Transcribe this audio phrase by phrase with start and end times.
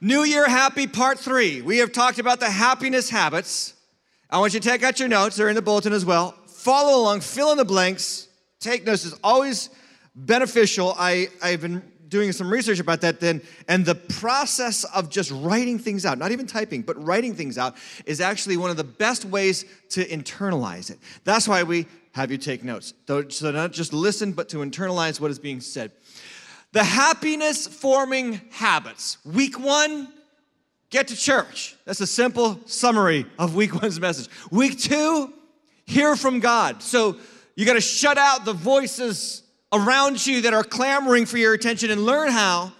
[0.00, 1.62] New Year Happy Part 3.
[1.62, 3.74] We have talked about the happiness habits.
[4.30, 6.36] I want you to take out your notes, they're in the bulletin as well.
[6.46, 8.28] Follow along, fill in the blanks.
[8.60, 9.70] Take notes is always
[10.14, 10.94] beneficial.
[10.96, 15.80] I, I've been doing some research about that then, and the process of just writing
[15.80, 17.74] things out, not even typing, but writing things out,
[18.06, 20.98] is actually one of the best ways to internalize it.
[21.24, 22.94] That's why we have you take notes.
[23.06, 25.90] So not just listen, but to internalize what is being said.
[26.72, 29.18] The happiness forming habits.
[29.24, 30.08] Week one,
[30.90, 31.76] get to church.
[31.84, 34.28] That's a simple summary of week one's message.
[34.50, 35.32] Week two,
[35.86, 36.82] hear from God.
[36.82, 37.16] So
[37.56, 39.42] you got to shut out the voices
[39.72, 42.72] around you that are clamoring for your attention and learn how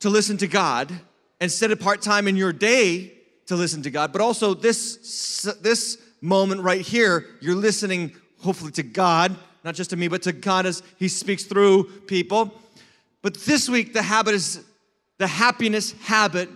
[0.00, 0.92] to listen to God
[1.40, 3.12] and set apart time in your day
[3.46, 4.12] to listen to God.
[4.12, 9.96] But also this this moment right here, you're listening hopefully to God, not just to
[9.96, 12.52] me, but to God as He speaks through people.
[13.28, 14.64] But this week, the habit is
[15.18, 16.48] the happiness habit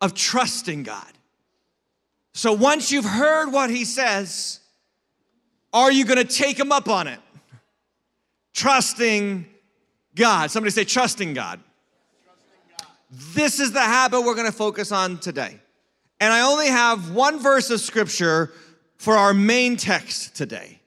[0.00, 1.12] of trusting God.
[2.34, 4.58] So once you've heard what He says,
[5.72, 7.20] are you gonna take Him up on it?
[8.52, 9.46] Trusting
[10.16, 10.50] God.
[10.50, 11.60] Somebody say, trusting God.
[13.08, 15.60] This is the habit we're gonna focus on today.
[16.18, 18.50] And I only have one verse of scripture
[18.96, 20.77] for our main text today.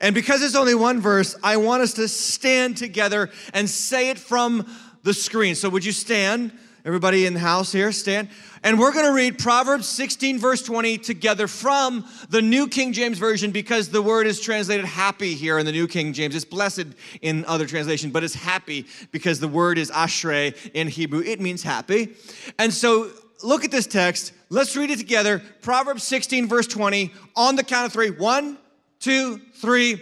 [0.00, 4.18] And because it's only one verse, I want us to stand together and say it
[4.18, 4.66] from
[5.02, 5.54] the screen.
[5.54, 6.52] So, would you stand?
[6.86, 8.28] Everybody in the house here, stand.
[8.62, 13.18] And we're going to read Proverbs 16, verse 20 together from the New King James
[13.18, 16.36] Version because the word is translated happy here in the New King James.
[16.36, 16.86] It's blessed
[17.22, 21.22] in other translation, but it's happy because the word is ashrei in Hebrew.
[21.22, 22.14] It means happy.
[22.56, 23.10] And so
[23.42, 24.32] look at this text.
[24.48, 25.42] Let's read it together.
[25.62, 28.10] Proverbs 16, verse 20, on the count of three.
[28.10, 28.58] One,
[29.00, 30.00] two, three.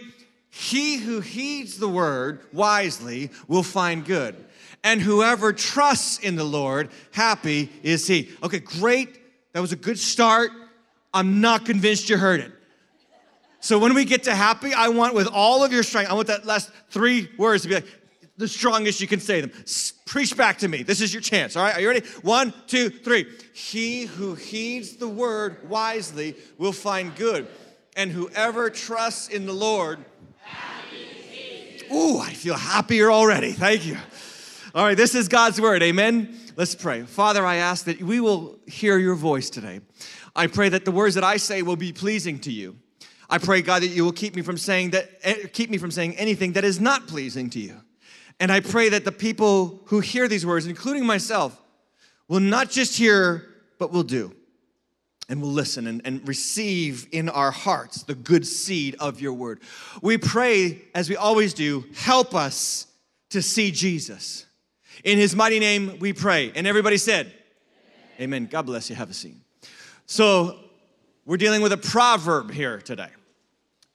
[0.49, 4.35] He who heeds the word wisely will find good.
[4.83, 8.29] And whoever trusts in the Lord, happy is he.
[8.41, 9.19] Okay, great.
[9.53, 10.51] That was a good start.
[11.13, 12.51] I'm not convinced you heard it.
[13.59, 16.27] So when we get to happy, I want with all of your strength, I want
[16.27, 17.87] that last three words to be like
[18.37, 19.51] the strongest you can say them.
[20.05, 20.83] Preach back to me.
[20.83, 21.55] This is your chance.
[21.55, 22.05] All right, are you ready?
[22.21, 23.25] One, two, three.
[23.53, 27.47] He who heeds the word wisely will find good
[27.95, 30.03] and whoever trusts in the Lord.
[31.93, 33.51] Ooh, I feel happier already.
[33.51, 33.97] Thank you.
[34.73, 35.83] All right, this is God's word.
[35.83, 36.37] Amen.
[36.57, 37.03] Let's pray.
[37.03, 39.81] Father, I ask that we will hear your voice today.
[40.35, 42.77] I pray that the words that I say will be pleasing to you.
[43.29, 45.91] I pray, God, that you will keep me from saying that eh, keep me from
[45.91, 47.81] saying anything that is not pleasing to you.
[48.39, 51.59] And I pray that the people who hear these words, including myself,
[52.27, 53.47] will not just hear,
[53.79, 54.34] but will do
[55.27, 59.59] and we'll listen and, and, receive in our hearts the good seed of your word.
[60.01, 62.87] We pray, as we always do, help us
[63.29, 64.45] to see Jesus.
[65.03, 66.51] In his mighty name we pray.
[66.55, 67.27] And everybody said,
[68.17, 68.21] Amen.
[68.21, 68.47] Amen.
[68.51, 68.95] God bless you.
[68.95, 69.35] Have a seat.
[70.05, 70.59] So,
[71.25, 73.09] we're dealing with a proverb here today.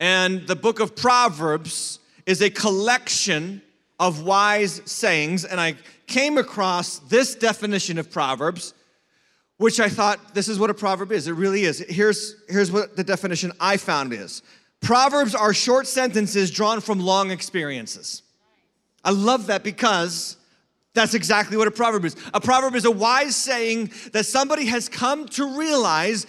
[0.01, 3.63] And the book of Proverbs is a collection
[4.01, 5.45] of wise sayings.
[5.45, 5.77] And I
[6.09, 8.75] came across this definition of Proverbs
[9.61, 11.29] which I thought this is what a proverb is.
[11.29, 11.81] It really is.
[11.87, 14.41] Here's, here's what the definition I found is
[14.81, 18.23] Proverbs are short sentences drawn from long experiences.
[19.05, 20.39] I love that because
[20.95, 22.17] that's exactly what a proverb is.
[22.33, 26.25] A proverb is a wise saying that somebody has come to realize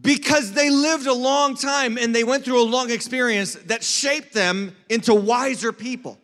[0.00, 4.32] because they lived a long time and they went through a long experience that shaped
[4.32, 6.20] them into wiser people.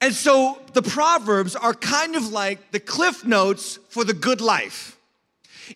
[0.00, 4.90] And so the Proverbs are kind of like the cliff notes for the good life.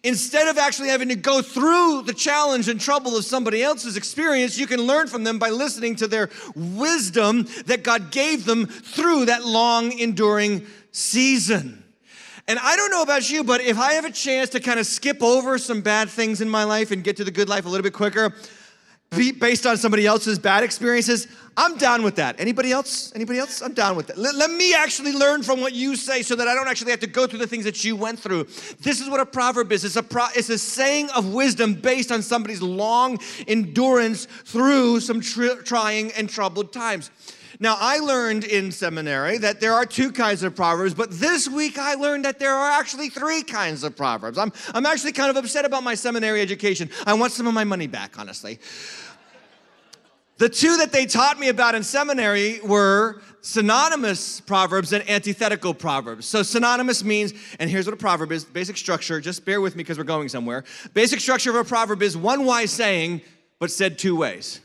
[0.03, 4.59] Instead of actually having to go through the challenge and trouble of somebody else's experience,
[4.59, 9.26] you can learn from them by listening to their wisdom that God gave them through
[9.26, 11.84] that long, enduring season.
[12.47, 14.87] And I don't know about you, but if I have a chance to kind of
[14.87, 17.69] skip over some bad things in my life and get to the good life a
[17.69, 18.34] little bit quicker,
[19.10, 21.26] based on somebody else's bad experiences,
[21.56, 22.38] I'm down with that.
[22.38, 23.12] Anybody else?
[23.14, 23.62] Anybody else?
[23.62, 24.19] I'm down with that.
[24.19, 27.00] Let, let, me actually learn from what you say so that I don't actually have
[27.00, 28.44] to go through the things that you went through.
[28.80, 29.84] This is what a proverb is.
[29.84, 33.19] It's a, pro, it's a saying of wisdom based on somebody's long
[33.49, 37.11] endurance through some tri- trying and troubled times.
[37.60, 41.76] Now, I learned in seminary that there are two kinds of proverbs, but this week
[41.76, 44.38] I learned that there are actually three kinds of proverbs.
[44.38, 46.88] I'm, I'm actually kind of upset about my seminary education.
[47.05, 48.60] I want some of my money back, honestly.
[50.37, 56.26] The two that they taught me about in seminary were synonymous proverbs and antithetical proverbs.
[56.26, 59.82] So synonymous means, and here's what a proverb is, basic structure, just bear with me
[59.82, 60.62] because we're going somewhere.
[60.94, 63.22] Basic structure of a proverb is one wise saying,
[63.58, 64.61] but said two ways.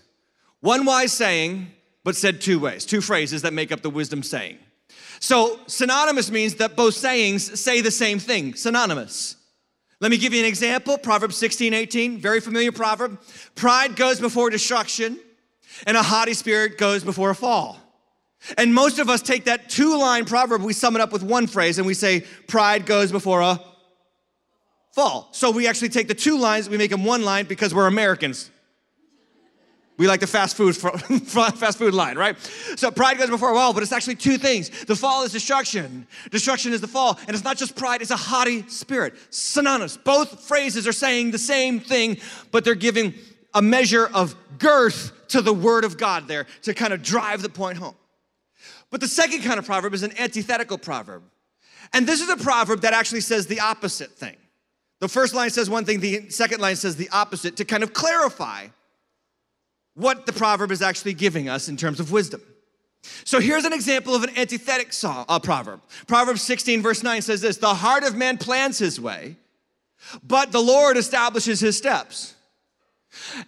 [0.60, 1.72] One wise saying,
[2.04, 4.58] but said two ways, two phrases that make up the wisdom saying.
[5.20, 9.38] So, synonymous means that both sayings say the same thing, synonymous.
[10.02, 13.22] Let me give you an example Proverbs 16, 18, very familiar proverb.
[13.56, 15.18] Pride goes before destruction,
[15.88, 17.80] and a haughty spirit goes before a fall.
[18.58, 21.48] And most of us take that two line proverb, we sum it up with one
[21.48, 23.62] phrase, and we say, Pride goes before a
[24.92, 25.30] fall.
[25.32, 28.52] So we actually take the two lines, we make them one line because we're Americans.
[29.98, 32.36] We like the fast food fast food line, right?
[32.75, 34.86] So pride goes before a fall, but it's actually two things.
[34.86, 36.07] The fall is destruction.
[36.31, 39.13] Destruction is the fall, and it's not just pride; it's a haughty spirit.
[39.30, 39.98] Synonymous.
[39.98, 42.18] Both phrases are saying the same thing,
[42.51, 43.13] but they're giving
[43.54, 47.50] a measure of girth to the word of God there to kind of drive the
[47.50, 47.96] point home.
[48.89, 51.24] But the second kind of proverb is an antithetical proverb,
[51.94, 54.38] and this is a proverb that actually says the opposite thing.
[55.01, 57.94] The first line says one thing, the second line says the opposite to kind of
[57.94, 58.68] clarify
[59.95, 62.42] what the proverb is actually giving us in terms of wisdom.
[63.25, 65.81] So here's an example of an antithetic song, uh, proverb.
[66.07, 69.36] Proverbs 16, verse 9 says this The heart of man plans his way,
[70.24, 72.36] but the Lord establishes his steps.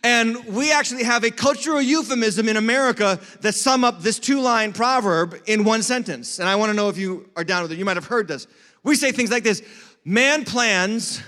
[0.04, 4.74] And we actually have a cultural euphemism in America that sum up this two line
[4.74, 6.40] proverb in one sentence.
[6.40, 7.80] And I want to know if you are down with it.
[7.80, 8.46] You might have heard this.
[8.84, 9.64] We say things like this
[10.04, 11.22] Man plans,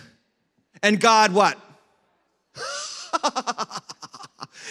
[0.84, 1.58] and God what?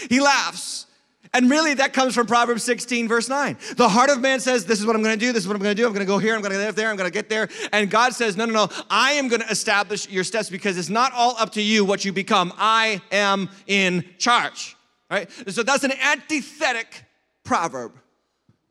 [0.08, 0.86] he laughs.
[1.34, 3.58] And really, that comes from Proverbs 16, verse 9.
[3.76, 5.62] The heart of man says, This is what I'm gonna do, this is what I'm
[5.62, 7.48] gonna do, I'm gonna go here, I'm gonna live there, I'm gonna get there.
[7.72, 11.12] And God says, No, no, no, I am gonna establish your steps because it's not
[11.12, 12.52] all up to you what you become.
[12.56, 14.76] I am in charge,
[15.10, 15.28] right?
[15.48, 17.04] So that's an antithetic
[17.44, 17.92] proverb,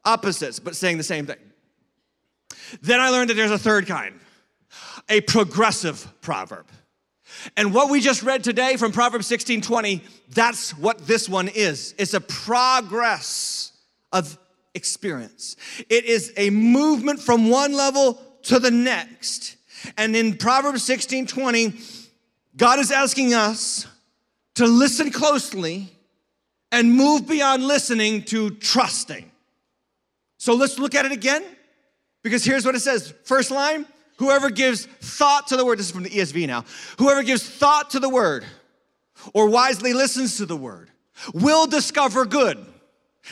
[0.03, 1.37] opposites, but saying the same thing.
[2.81, 4.19] Then I learned that there's a third kind,
[5.09, 6.65] a progressive proverb.
[7.57, 11.93] And what we just read today from Proverbs 16 20, that's what this one is.
[11.97, 13.71] It's a progress
[14.11, 14.37] of
[14.73, 15.55] experience.
[15.89, 19.55] It is a movement from one level to the next.
[19.97, 21.73] And in Proverbs 16 20,
[22.57, 23.87] God is asking us
[24.55, 25.91] to listen closely
[26.71, 29.29] and move beyond listening to trusting.
[30.37, 31.43] So let's look at it again
[32.23, 33.13] because here's what it says.
[33.23, 33.85] First line
[34.17, 36.63] Whoever gives thought to the word, this is from the ESV now.
[36.99, 38.45] Whoever gives thought to the word
[39.33, 40.89] or wisely listens to the word
[41.33, 42.63] will discover good.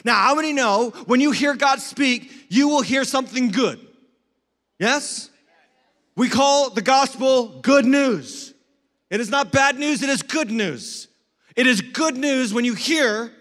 [0.04, 3.80] Now, how many know when you hear God speak, you will hear something good?
[4.80, 5.30] Yes?
[6.16, 8.54] We call the gospel good news.
[9.10, 11.08] It is not bad news, it is good news.
[11.56, 13.32] It is good news when you hear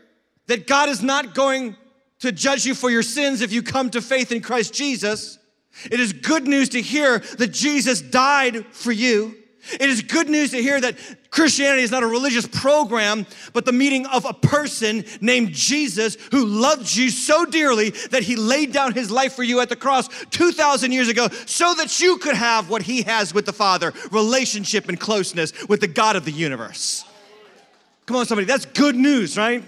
[0.47, 1.77] that God is not going
[2.21, 5.39] to judge you for your sins if you come to faith in Christ Jesus
[5.91, 9.37] it is good news to hear that Jesus died for you.
[9.73, 10.97] It is good news to hear that
[11.31, 16.45] Christianity is not a religious program, but the meeting of a person named Jesus who
[16.45, 20.09] loved you so dearly that he laid down his life for you at the cross
[20.31, 24.89] 2,000 years ago so that you could have what he has with the Father relationship
[24.89, 27.05] and closeness with the God of the universe.
[28.07, 29.63] Come on, somebody, that's good news, right?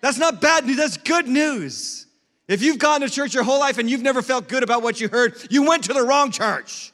[0.00, 2.06] That's not bad news, that's good news.
[2.52, 5.00] If you've gone to church your whole life and you've never felt good about what
[5.00, 6.92] you heard, you went to the wrong church.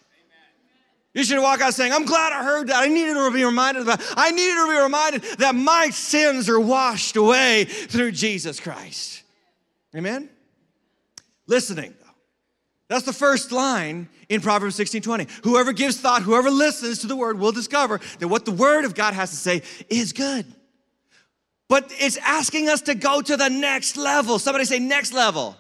[1.15, 2.77] You should walk out saying, I'm glad I heard that.
[2.77, 4.01] I needed to be reminded that.
[4.17, 9.25] I needed to be reminded that my sins are washed away through Jesus Christ.
[9.97, 10.29] Amen?
[11.49, 12.11] Listening, though.
[12.87, 15.27] That's the first line in Proverbs 16 20.
[15.43, 18.95] Whoever gives thought, whoever listens to the word will discover that what the word of
[18.95, 20.47] God has to say is good.
[21.69, 24.39] But it's asking us to go to the next level.
[24.39, 25.57] Somebody say, next level.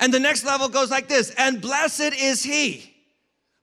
[0.00, 2.92] And the next level goes like this and blessed is he.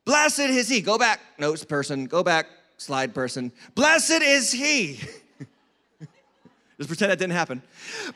[0.05, 0.81] Blessed is he.
[0.81, 2.05] Go back, notes person.
[2.05, 2.47] Go back,
[2.77, 3.51] slide person.
[3.75, 5.00] Blessed is he.
[6.77, 7.62] Just pretend that didn't happen.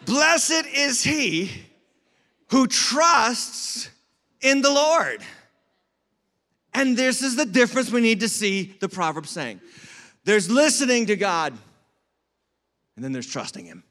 [0.05, 1.51] Blessed is he
[2.49, 3.89] who trusts
[4.41, 5.21] in the Lord.
[6.73, 9.61] And this is the difference we need to see the proverb saying.
[10.25, 11.53] There's listening to God
[12.97, 13.83] and then there's trusting him.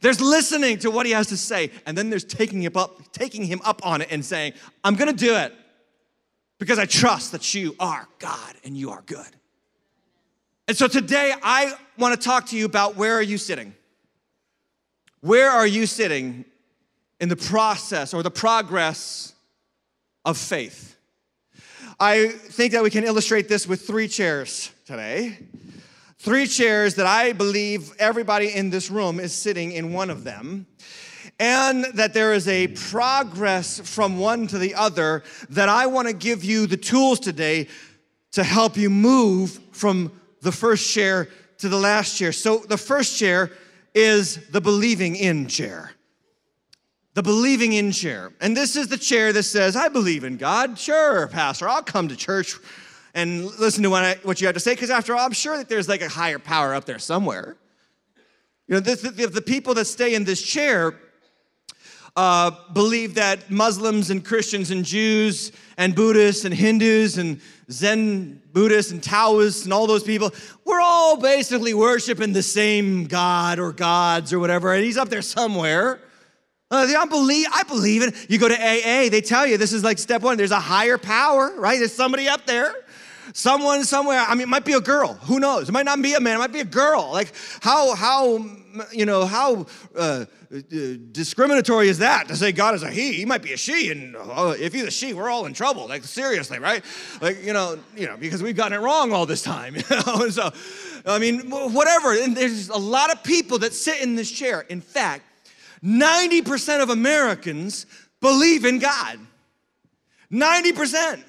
[0.00, 3.44] There's listening to what he has to say, and then there's taking him up, taking
[3.44, 5.52] him up on it and saying, I'm gonna do it
[6.58, 9.26] because I trust that you are God and you are good.
[10.68, 13.74] And so today I want to talk to you about where are you sitting?
[15.20, 16.44] Where are you sitting
[17.20, 19.34] in the process or the progress
[20.24, 20.96] of faith?
[21.98, 25.38] I think that we can illustrate this with three chairs today.
[26.18, 30.66] Three chairs that I believe everybody in this room is sitting in one of them.
[31.38, 36.14] And that there is a progress from one to the other that I want to
[36.14, 37.68] give you the tools today
[38.32, 42.32] to help you move from the first chair to the last chair.
[42.32, 43.50] So the first chair
[43.94, 45.92] is the believing in chair.
[47.16, 48.30] the believing in chair.
[48.42, 50.78] And this is the chair that says, I believe in God.
[50.78, 52.56] Sure, Pastor, I'll come to church
[53.16, 55.56] and listen to what, I, what you have to say, because after all, I'm sure
[55.56, 57.56] that there's like a higher power up there somewhere.
[58.68, 60.94] You know, this, the, the people that stay in this chair
[62.14, 68.92] uh, believe that Muslims and Christians and Jews and Buddhists and Hindus and Zen Buddhists
[68.92, 70.30] and Taoists and all those people,
[70.66, 75.22] we're all basically worshiping the same God or gods or whatever, and he's up there
[75.22, 76.00] somewhere.
[76.70, 78.28] Uh, I believe, I believe it.
[78.28, 80.36] You go to AA, they tell you this is like step one.
[80.36, 81.78] There's a higher power, right?
[81.78, 82.74] There's somebody up there.
[83.32, 85.14] Someone somewhere, I mean, it might be a girl.
[85.14, 85.68] Who knows?
[85.68, 86.36] It might not be a man.
[86.36, 87.10] It might be a girl.
[87.12, 88.44] Like, how, how,
[88.92, 89.66] you know, how
[89.96, 90.58] uh, uh,
[91.12, 93.14] discriminatory is that to say God is a he?
[93.14, 95.88] He might be a she, and uh, if he's a she, we're all in trouble.
[95.88, 96.84] Like, seriously, right?
[97.20, 99.76] Like, you know, you know, because we've gotten it wrong all this time.
[99.90, 100.50] You know, and so,
[101.06, 102.12] I mean, whatever.
[102.12, 104.62] And there's a lot of people that sit in this chair.
[104.62, 105.22] In fact,
[105.84, 107.86] 90% of Americans
[108.20, 109.18] believe in God.
[110.32, 111.22] 90%.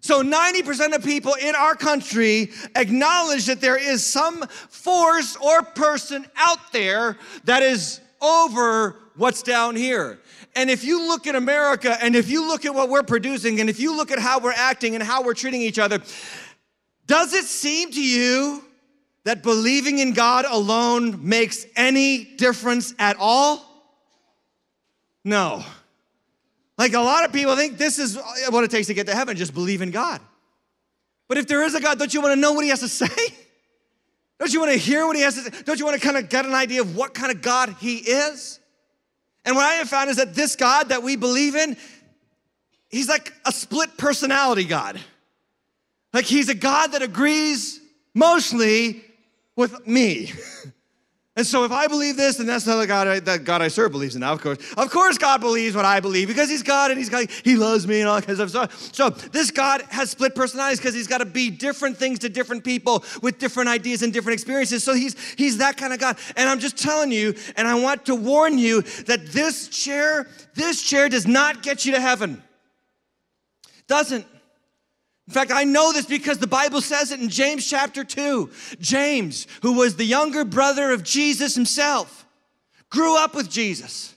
[0.00, 6.26] So 90% of people in our country acknowledge that there is some force or person
[6.36, 10.18] out there that is over what's down here.
[10.56, 13.68] And if you look at America and if you look at what we're producing and
[13.68, 16.00] if you look at how we're acting and how we're treating each other,
[17.06, 18.64] does it seem to you
[19.24, 23.66] that believing in God alone makes any difference at all?
[25.24, 25.64] No.
[26.80, 28.18] Like a lot of people think this is
[28.48, 30.18] what it takes to get to heaven, just believe in God.
[31.28, 32.88] But if there is a God, don't you want to know what he has to
[33.06, 33.34] say?
[34.38, 35.62] Don't you want to hear what he has to say?
[35.64, 37.96] Don't you want to kind of get an idea of what kind of God he
[37.98, 38.60] is?
[39.44, 41.76] And what I have found is that this God that we believe in,
[42.88, 44.98] he's like a split personality God.
[46.14, 47.78] Like he's a God that agrees
[48.14, 49.04] mostly
[49.54, 50.32] with me.
[51.36, 53.68] And so if I believe this, then that's not the God I, that God I
[53.68, 54.58] serve believes in that, of course.
[54.76, 57.86] Of course God believes what I believe because he's God and he's God, he loves
[57.86, 58.72] me and all that kind of stuff.
[58.92, 62.28] So, so this God has split personalities because he's got to be different things to
[62.28, 64.82] different people with different ideas and different experiences.
[64.82, 66.18] So he's he's that kind of God.
[66.36, 70.82] And I'm just telling you, and I want to warn you that this chair, this
[70.82, 72.42] chair does not get you to heaven.
[73.86, 74.26] Doesn't.
[75.30, 78.50] In fact, I know this because the Bible says it in James chapter 2.
[78.80, 82.26] James, who was the younger brother of Jesus himself,
[82.90, 84.12] grew up with Jesus,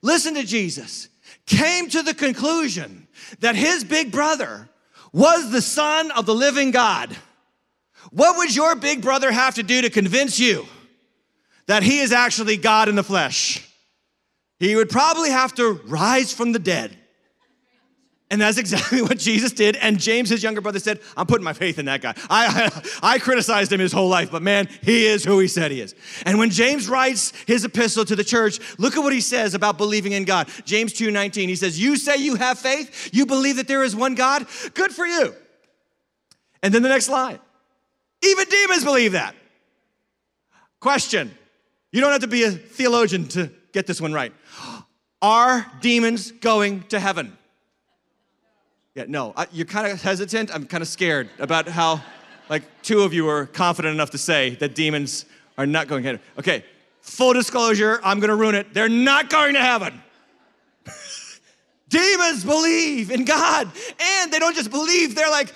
[0.00, 1.10] listened to Jesus,
[1.44, 3.06] came to the conclusion
[3.40, 4.70] that his big brother
[5.12, 7.14] was the son of the living God.
[8.10, 10.64] What would your big brother have to do to convince you
[11.66, 13.68] that he is actually God in the flesh?
[14.58, 16.96] He would probably have to rise from the dead
[18.34, 19.76] and that's exactly what Jesus did.
[19.76, 22.14] And James, his younger brother, said, I'm putting my faith in that guy.
[22.28, 22.82] I, I,
[23.14, 25.94] I, criticized him his whole life, but man, he is who he said he is.
[26.26, 29.78] And when James writes his epistle to the church, look at what he says about
[29.78, 30.48] believing in God.
[30.64, 31.46] James 2:19.
[31.46, 34.90] He says, You say you have faith, you believe that there is one God, good
[34.90, 35.32] for you.
[36.60, 37.38] And then the next line.
[38.24, 39.36] Even demons believe that.
[40.80, 41.32] Question.
[41.92, 44.32] You don't have to be a theologian to get this one right.
[45.22, 47.38] Are demons going to heaven?
[48.94, 50.54] Yeah, no, I, you're kind of hesitant.
[50.54, 52.00] I'm kind of scared about how,
[52.48, 55.24] like, two of you are confident enough to say that demons
[55.58, 56.22] are not going to heaven.
[56.38, 56.64] Okay,
[57.00, 58.72] full disclosure, I'm going to ruin it.
[58.72, 60.00] They're not going to heaven.
[61.88, 63.68] demons believe in God,
[64.00, 65.52] and they don't just believe, they're like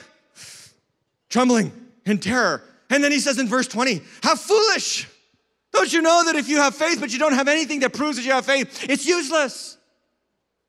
[1.30, 1.70] trembling
[2.06, 2.60] in terror.
[2.90, 5.06] And then he says in verse 20, How foolish!
[5.72, 8.16] Don't you know that if you have faith, but you don't have anything that proves
[8.16, 9.77] that you have faith, it's useless?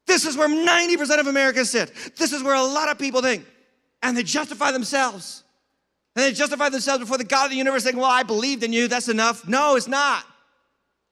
[0.10, 1.94] This is where 90% of Americans sit.
[2.18, 3.46] This is where a lot of people think.
[4.02, 5.44] And they justify themselves.
[6.16, 8.74] And they justify themselves before the God of the universe saying, Well, I believed in
[8.74, 9.48] you, that's enough.
[9.48, 10.26] No, it's not.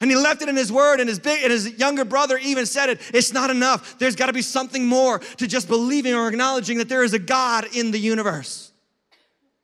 [0.01, 2.65] And he left it in his word, and his big and his younger brother even
[2.65, 2.99] said it.
[3.13, 3.99] It's not enough.
[3.99, 7.19] There's got to be something more to just believing or acknowledging that there is a
[7.19, 8.71] God in the universe.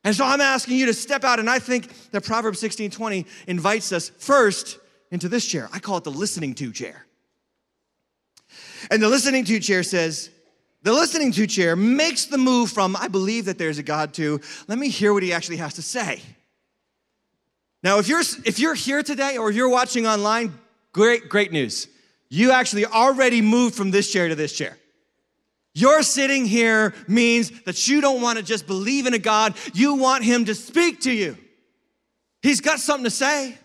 [0.03, 3.25] And so I'm asking you to step out, and I think that Proverbs 16 20
[3.47, 4.77] invites us first
[5.09, 5.69] into this chair.
[5.73, 7.07] I call it the listening to chair.
[8.91, 10.29] And the listening to chair says,
[10.83, 14.41] the listening to chair makes the move from, I believe that there's a God, to,
[14.67, 16.21] let me hear what he actually has to say.
[17.83, 20.53] Now, if you're, if you're here today or you're watching online,
[20.91, 21.87] great, great news.
[22.29, 24.77] You actually already moved from this chair to this chair.
[25.73, 29.95] Your sitting here means that you don't want to just believe in a God, you
[29.95, 31.37] want him to speak to you.
[32.41, 33.57] He's got something to say.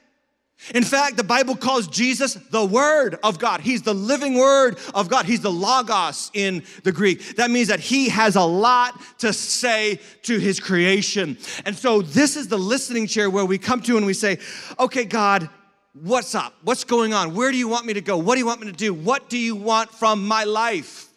[0.74, 3.60] In fact, the Bible calls Jesus the Word of God.
[3.60, 5.24] He's the living Word of God.
[5.24, 7.36] He's the Logos in the Greek.
[7.36, 11.38] That means that He has a lot to say to His creation.
[11.64, 14.38] And so, this is the listening chair where we come to and we say,
[14.78, 15.48] Okay, God,
[16.02, 16.54] What's up?
[16.62, 17.34] What's going on?
[17.34, 18.18] Where do you want me to go?
[18.18, 18.94] What do you want me to do?
[18.94, 21.08] What do you want from my life?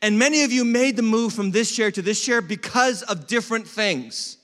[0.00, 3.26] And many of you made the move from this chair to this chair because of
[3.26, 4.38] different things.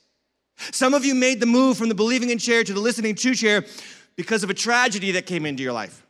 [0.72, 3.34] Some of you made the move from the believing in chair to the listening to
[3.34, 3.64] chair
[4.16, 6.06] because of a tragedy that came into your life.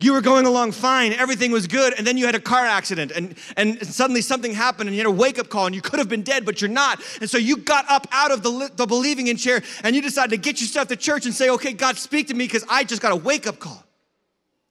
[0.00, 3.12] You were going along fine, everything was good, and then you had a car accident,
[3.12, 5.98] and, and suddenly something happened, and you had a wake up call, and you could
[5.98, 7.00] have been dead, but you're not.
[7.20, 10.30] And so you got up out of the, the believing in chair, and you decided
[10.30, 13.00] to get yourself to church and say, Okay, God, speak to me because I just
[13.00, 13.84] got a wake up call.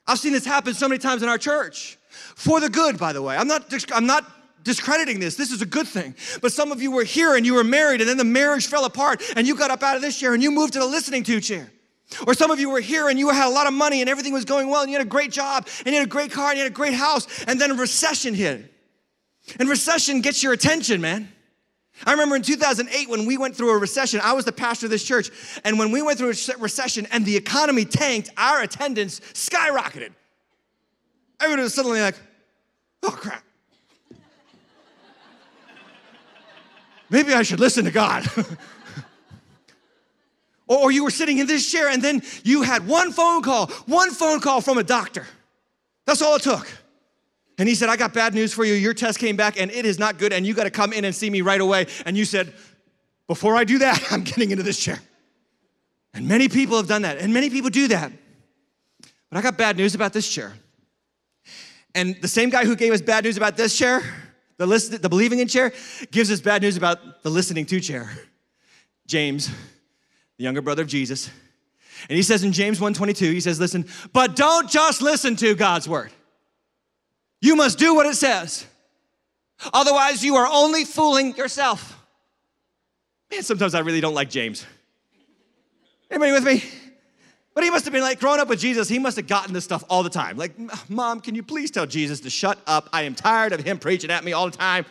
[0.05, 1.97] I've seen this happen so many times in our church.
[2.35, 3.37] For the good, by the way.
[3.37, 4.29] I'm not, I'm not
[4.63, 5.35] discrediting this.
[5.35, 6.15] This is a good thing.
[6.41, 8.85] But some of you were here and you were married, and then the marriage fell
[8.85, 11.23] apart, and you got up out of this chair and you moved to the listening
[11.23, 11.69] to chair.
[12.27, 14.33] Or some of you were here and you had a lot of money and everything
[14.33, 16.49] was going well and you had a great job and you had a great car
[16.49, 18.71] and you had a great house and then a recession hit.
[19.59, 21.29] And recession gets your attention, man.
[22.05, 24.89] I remember in 2008 when we went through a recession, I was the pastor of
[24.89, 25.29] this church,
[25.63, 30.11] and when we went through a recession and the economy tanked, our attendance skyrocketed.
[31.39, 32.15] Everyone was suddenly like,
[33.03, 33.43] oh crap.
[37.13, 38.27] Maybe I should listen to God.
[40.67, 44.09] or you were sitting in this chair and then you had one phone call, one
[44.09, 45.27] phone call from a doctor.
[46.07, 46.67] That's all it took.
[47.59, 48.73] And he said, I got bad news for you.
[48.73, 51.05] Your test came back and it is not good, and you got to come in
[51.05, 51.85] and see me right away.
[52.07, 52.51] And you said,
[53.27, 54.97] Before I do that, I'm getting into this chair.
[56.15, 58.11] And many people have done that, and many people do that.
[59.29, 60.53] But I got bad news about this chair.
[61.93, 64.01] And the same guy who gave us bad news about this chair,
[64.57, 65.73] the, listen, the believing in chair,
[66.11, 68.11] gives us bad news about the listening to chair.
[69.07, 69.49] James,
[70.37, 71.29] the younger brother of Jesus.
[72.09, 75.87] And he says in James 1:22, he says, listen, but don't just listen to God's
[75.87, 76.11] word.
[77.41, 78.65] You must do what it says.
[79.73, 81.99] Otherwise, you are only fooling yourself.
[83.31, 84.65] Man, sometimes I really don't like James.
[86.09, 86.63] Anybody with me?
[87.53, 89.63] But he must have been like growing up with Jesus, he must have gotten this
[89.63, 90.37] stuff all the time.
[90.37, 90.53] Like,
[90.89, 92.89] Mom, can you please tell Jesus to shut up?
[92.91, 94.85] I am tired of him preaching at me all the time.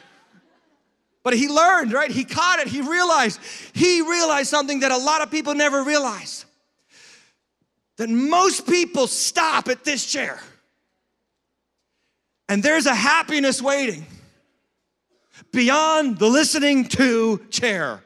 [1.24, 2.10] But he learned, right?
[2.10, 2.68] He caught it.
[2.68, 3.40] He realized.
[3.72, 6.44] He realized something that a lot of people never realize
[7.96, 10.40] that most people stop at this chair.
[12.48, 14.04] And there's a happiness waiting
[15.52, 18.02] beyond the listening to chair.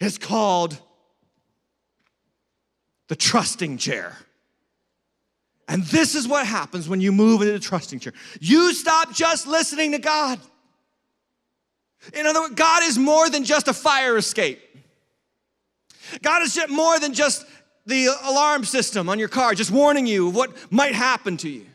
[0.00, 0.78] It's called
[3.08, 4.16] the trusting chair.
[5.66, 8.14] And this is what happens when you move into the trusting chair.
[8.40, 10.38] You stop just listening to God.
[12.14, 14.60] In other words, God is more than just a fire escape.
[16.22, 17.44] God is more than just
[17.84, 21.66] the alarm system on your car, just warning you of what might happen to you.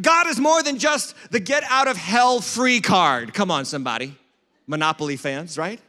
[0.00, 3.34] God is more than just the get out of hell free card.
[3.34, 4.16] Come on, somebody.
[4.66, 5.80] Monopoly fans, right?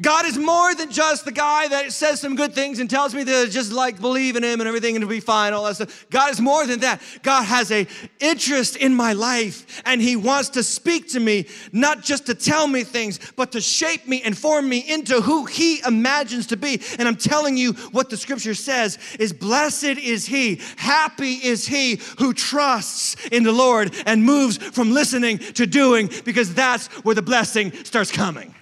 [0.00, 3.24] God is more than just the guy that says some good things and tells me
[3.24, 6.06] to just like believe in him and everything and to be fine, all that stuff.
[6.08, 7.00] God is more than that.
[7.22, 7.86] God has a
[8.20, 12.68] interest in my life and he wants to speak to me, not just to tell
[12.68, 16.80] me things, but to shape me and form me into who he imagines to be.
[16.98, 22.00] And I'm telling you what the scripture says is blessed is he, happy is he
[22.18, 27.22] who trusts in the Lord and moves from listening to doing because that's where the
[27.22, 28.54] blessing starts coming.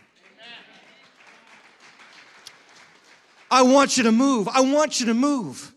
[3.50, 4.48] I want you to move.
[4.48, 5.72] I want you to move.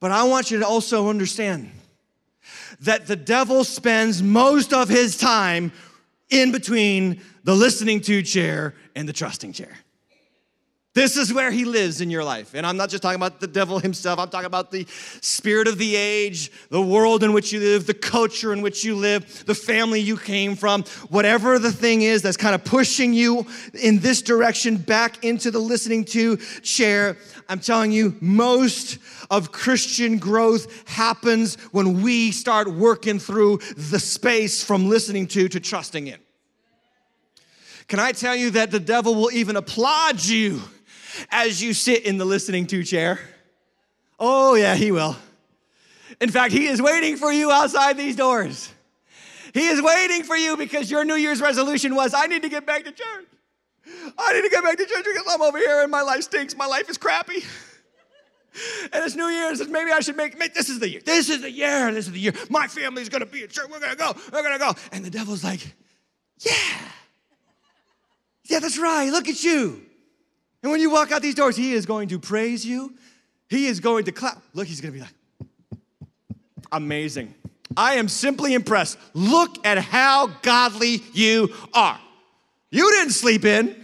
[0.00, 1.70] But I want you to also understand
[2.80, 5.72] that the devil spends most of his time
[6.30, 9.72] in between the listening to chair and the trusting chair.
[10.94, 12.54] This is where he lives in your life.
[12.54, 14.86] And I'm not just talking about the devil himself, I'm talking about the
[15.20, 18.94] spirit of the age, the world in which you live, the culture in which you
[18.94, 23.44] live, the family you came from, whatever the thing is that's kind of pushing you
[23.82, 27.16] in this direction back into the listening to chair.
[27.48, 28.98] I'm telling you, most
[29.32, 35.58] of Christian growth happens when we start working through the space from listening to to
[35.58, 36.20] trusting in.
[37.88, 40.62] Can I tell you that the devil will even applaud you?
[41.30, 43.20] As you sit in the listening to chair.
[44.18, 45.16] Oh, yeah, he will.
[46.20, 48.72] In fact, he is waiting for you outside these doors.
[49.52, 52.66] He is waiting for you because your New Year's resolution was I need to get
[52.66, 53.26] back to church.
[54.18, 56.56] I need to get back to church because I'm over here and my life stinks.
[56.56, 57.44] My life is crappy.
[58.92, 61.00] And it's New Year's, maybe I should make, make this is the year.
[61.04, 61.92] This is the year.
[61.92, 62.32] This is the year.
[62.50, 63.66] My family's gonna be in church.
[63.70, 64.14] We're gonna go.
[64.32, 64.74] We're gonna go.
[64.92, 65.74] And the devil's like,
[66.40, 66.52] yeah.
[68.44, 69.10] Yeah, that's right.
[69.10, 69.82] Look at you.
[70.64, 72.94] And when you walk out these doors, He is going to praise you.
[73.50, 74.42] He is going to clap.
[74.54, 75.14] Look, He's going to be like,
[76.72, 77.34] amazing.
[77.76, 78.98] I am simply impressed.
[79.12, 82.00] Look at how godly you are.
[82.70, 83.76] You didn't sleep in,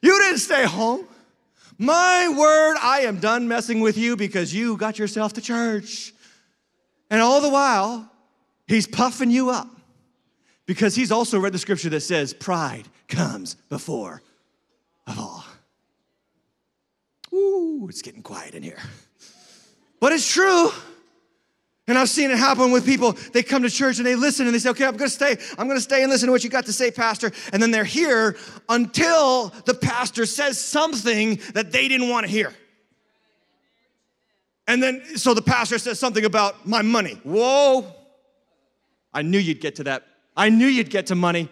[0.00, 1.06] you didn't stay home.
[1.76, 6.14] My word, I am done messing with you because you got yourself to church.
[7.10, 8.10] And all the while,
[8.66, 9.68] he's puffing you up
[10.64, 14.22] because he's also read the scripture that says, Pride comes before
[15.06, 15.44] of all.
[17.32, 18.80] Ooh, it's getting quiet in here.
[20.00, 20.70] But it's true.
[21.88, 23.12] And I've seen it happen with people.
[23.32, 25.36] They come to church and they listen and they say, okay, I'm gonna stay.
[25.58, 27.32] I'm gonna stay and listen to what you got to say, Pastor.
[27.52, 28.36] And then they're here
[28.68, 32.52] until the pastor says something that they didn't wanna hear.
[34.68, 37.20] And then, so the pastor says something about my money.
[37.24, 37.92] Whoa.
[39.12, 40.06] I knew you'd get to that.
[40.36, 41.48] I knew you'd get to money.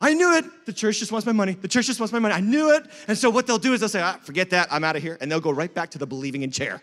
[0.00, 0.44] I knew it.
[0.64, 1.52] The church just wants my money.
[1.52, 2.34] The church just wants my money.
[2.34, 2.84] I knew it.
[3.06, 4.68] And so what they'll do is they'll say, ah, forget that.
[4.72, 5.18] I'm out of here.
[5.20, 6.82] And they'll go right back to the believing in chair.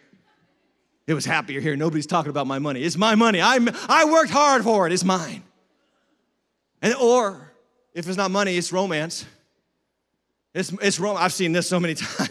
[1.07, 1.75] It was happier here.
[1.75, 2.83] Nobody's talking about my money.
[2.83, 3.41] It's my money.
[3.41, 4.93] I'm, I worked hard for it.
[4.93, 5.41] It's mine.
[6.81, 7.51] And or
[7.93, 9.25] if it's not money, it's romance.
[10.53, 12.29] It's, it's rom- I've seen this so many times.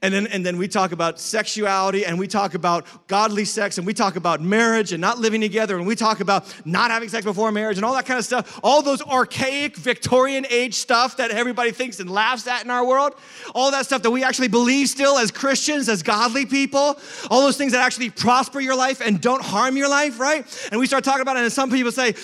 [0.00, 3.86] And then, and then we talk about sexuality and we talk about godly sex and
[3.86, 7.24] we talk about marriage and not living together and we talk about not having sex
[7.24, 8.60] before marriage and all that kind of stuff.
[8.62, 13.14] All those archaic Victorian age stuff that everybody thinks and laughs at in our world.
[13.56, 16.96] All that stuff that we actually believe still as Christians, as godly people.
[17.28, 20.46] All those things that actually prosper your life and don't harm your life, right?
[20.70, 22.14] And we start talking about it and some people say,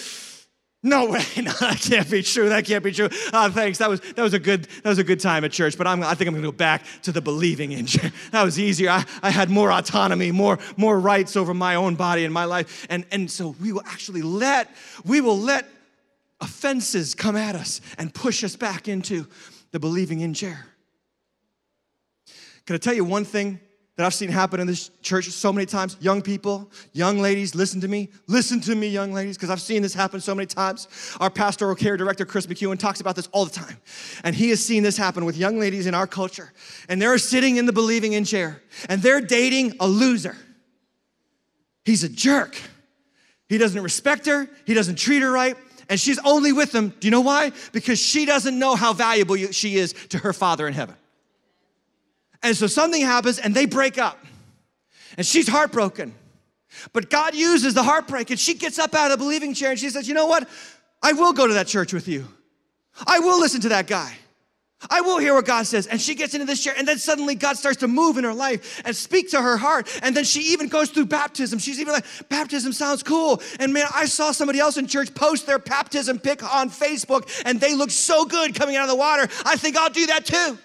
[0.84, 2.50] no way, no, that can't be true.
[2.50, 3.08] That can't be true.
[3.32, 3.78] Oh, thanks.
[3.78, 5.78] That was that was a good that was a good time at church.
[5.78, 7.86] But I'm, I think I'm going to go back to the believing in.
[7.86, 8.12] Church.
[8.32, 8.90] That was easier.
[8.90, 12.86] I, I had more autonomy, more more rights over my own body and my life.
[12.90, 14.70] And and so we will actually let
[15.06, 15.66] we will let
[16.40, 19.26] offenses come at us and push us back into
[19.70, 20.66] the believing in chair.
[22.66, 23.58] Can I tell you one thing
[23.96, 25.96] that I've seen happen in this church so many times.
[26.00, 28.08] Young people, young ladies, listen to me.
[28.26, 30.88] Listen to me, young ladies, because I've seen this happen so many times.
[31.20, 33.76] Our pastoral care director, Chris McEwen, talks about this all the time.
[34.24, 36.52] And he has seen this happen with young ladies in our culture.
[36.88, 40.36] And they're sitting in the believing in chair, and they're dating a loser.
[41.84, 42.60] He's a jerk.
[43.48, 45.56] He doesn't respect her, he doesn't treat her right.
[45.88, 46.94] And she's only with him.
[46.98, 47.52] Do you know why?
[47.72, 50.96] Because she doesn't know how valuable she is to her father in heaven.
[52.44, 54.24] And so something happens and they break up.
[55.16, 56.14] And she's heartbroken.
[56.92, 59.78] But God uses the heartbreak and she gets up out of the believing chair and
[59.78, 60.48] she says, You know what?
[61.02, 62.26] I will go to that church with you.
[63.06, 64.16] I will listen to that guy.
[64.90, 65.86] I will hear what God says.
[65.86, 68.34] And she gets into this chair, and then suddenly God starts to move in her
[68.34, 69.88] life and speak to her heart.
[70.02, 71.58] And then she even goes through baptism.
[71.58, 73.42] She's even like, baptism sounds cool.
[73.60, 77.60] And man, I saw somebody else in church post their baptism pic on Facebook, and
[77.60, 79.22] they look so good coming out of the water.
[79.46, 80.58] I think I'll do that too.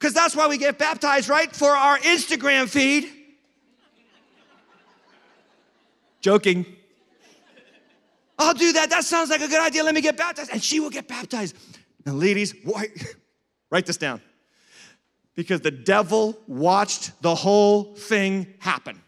[0.00, 1.54] Because that's why we get baptized, right?
[1.54, 3.12] For our Instagram feed.
[6.22, 6.64] Joking.
[8.38, 8.88] I'll do that.
[8.88, 9.84] That sounds like a good idea.
[9.84, 10.50] Let me get baptized.
[10.50, 11.54] And she will get baptized.
[12.06, 12.86] Now, ladies, why?
[13.70, 14.22] write this down.
[15.34, 19.02] Because the devil watched the whole thing happen.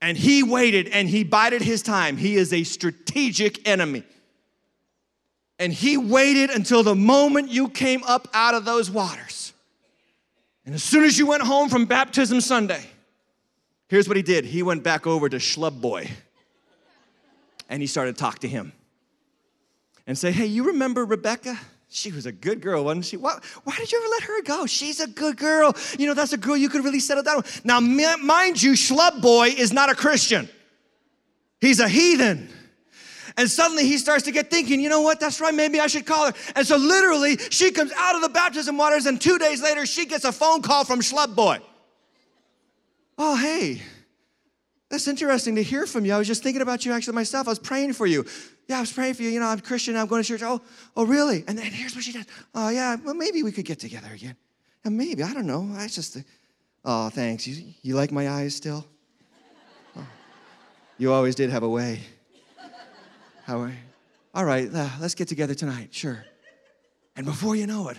[0.00, 2.16] And he waited and he bided his time.
[2.16, 4.02] He is a strategic enemy.
[5.62, 9.52] And he waited until the moment you came up out of those waters.
[10.66, 12.84] And as soon as you went home from baptism Sunday,
[13.86, 14.44] here's what he did.
[14.44, 16.10] He went back over to Schlub Boy
[17.68, 18.72] and he started to talk to him
[20.04, 21.56] and say, Hey, you remember Rebecca?
[21.88, 23.16] She was a good girl, wasn't she?
[23.16, 24.66] Why, why, did you ever let her go?
[24.66, 25.76] She's a good girl.
[25.96, 27.64] You know, that's a girl you could really settle down with.
[27.64, 30.48] Now, mind you, Schlub Boy is not a Christian,
[31.60, 32.48] he's a heathen.
[33.36, 36.06] And suddenly he starts to get thinking, you know what, that's right, maybe I should
[36.06, 36.32] call her.
[36.54, 40.06] And so literally, she comes out of the baptism waters, and two days later, she
[40.06, 41.58] gets a phone call from Schlub Boy.
[43.18, 43.80] Oh, hey,
[44.90, 46.12] that's interesting to hear from you.
[46.12, 47.46] I was just thinking about you actually myself.
[47.46, 48.26] I was praying for you.
[48.68, 49.30] Yeah, I was praying for you.
[49.30, 50.42] You know, I'm Christian, I'm going to church.
[50.42, 50.60] Oh,
[50.96, 51.44] oh, really?
[51.46, 52.26] And then here's what she does.
[52.54, 54.36] Oh, yeah, well, maybe we could get together again.
[54.84, 55.70] And maybe, I don't know.
[55.76, 56.20] I just, uh,
[56.84, 57.46] oh, thanks.
[57.46, 58.84] You, you like my eyes still?
[59.96, 60.06] Oh,
[60.98, 62.00] you always did have a way.
[63.52, 63.72] How are?
[64.32, 66.24] All right, uh, let's get together tonight, sure.
[67.14, 67.98] And before you know it,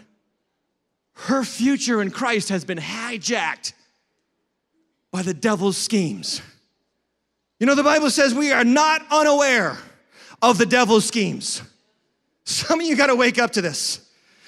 [1.14, 3.74] her future in Christ has been hijacked
[5.12, 6.42] by the devil's schemes.
[7.60, 9.78] You know, the Bible says we are not unaware
[10.42, 11.62] of the devil's schemes.
[12.46, 14.03] Some of you got to wake up to this.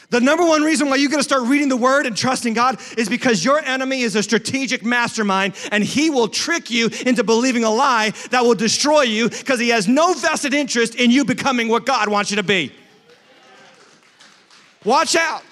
[0.10, 2.80] The number one reason why you got to start reading the word and trusting God
[2.98, 7.64] is because your enemy is a strategic mastermind and he will trick you into believing
[7.64, 11.68] a lie that will destroy you because he has no vested interest in you becoming
[11.68, 12.72] what God wants you to be.
[14.84, 15.44] Watch out.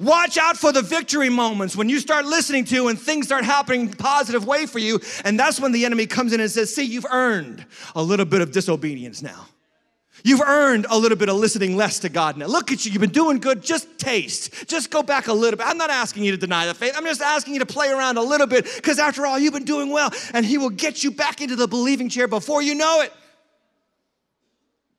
[0.00, 3.90] Watch out for the victory moments when you start listening to and things start happening
[3.92, 5.00] positive way for you.
[5.24, 8.40] And that's when the enemy comes in and says, See, you've earned a little bit
[8.40, 9.46] of disobedience now.
[10.26, 12.46] You've earned a little bit of listening less to God now.
[12.46, 13.62] Look at you, you've been doing good.
[13.62, 14.66] Just taste.
[14.66, 15.66] Just go back a little bit.
[15.66, 16.94] I'm not asking you to deny the faith.
[16.96, 19.66] I'm just asking you to play around a little bit because after all, you've been
[19.66, 23.02] doing well and He will get you back into the believing chair before you know
[23.02, 23.12] it.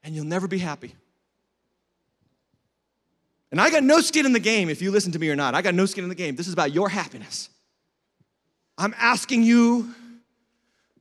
[0.04, 0.94] And you'll never be happy.
[3.52, 5.56] And I got no skin in the game if you listen to me or not.
[5.56, 6.36] I got no skin in the game.
[6.36, 7.50] This is about your happiness.
[8.78, 9.96] I'm asking you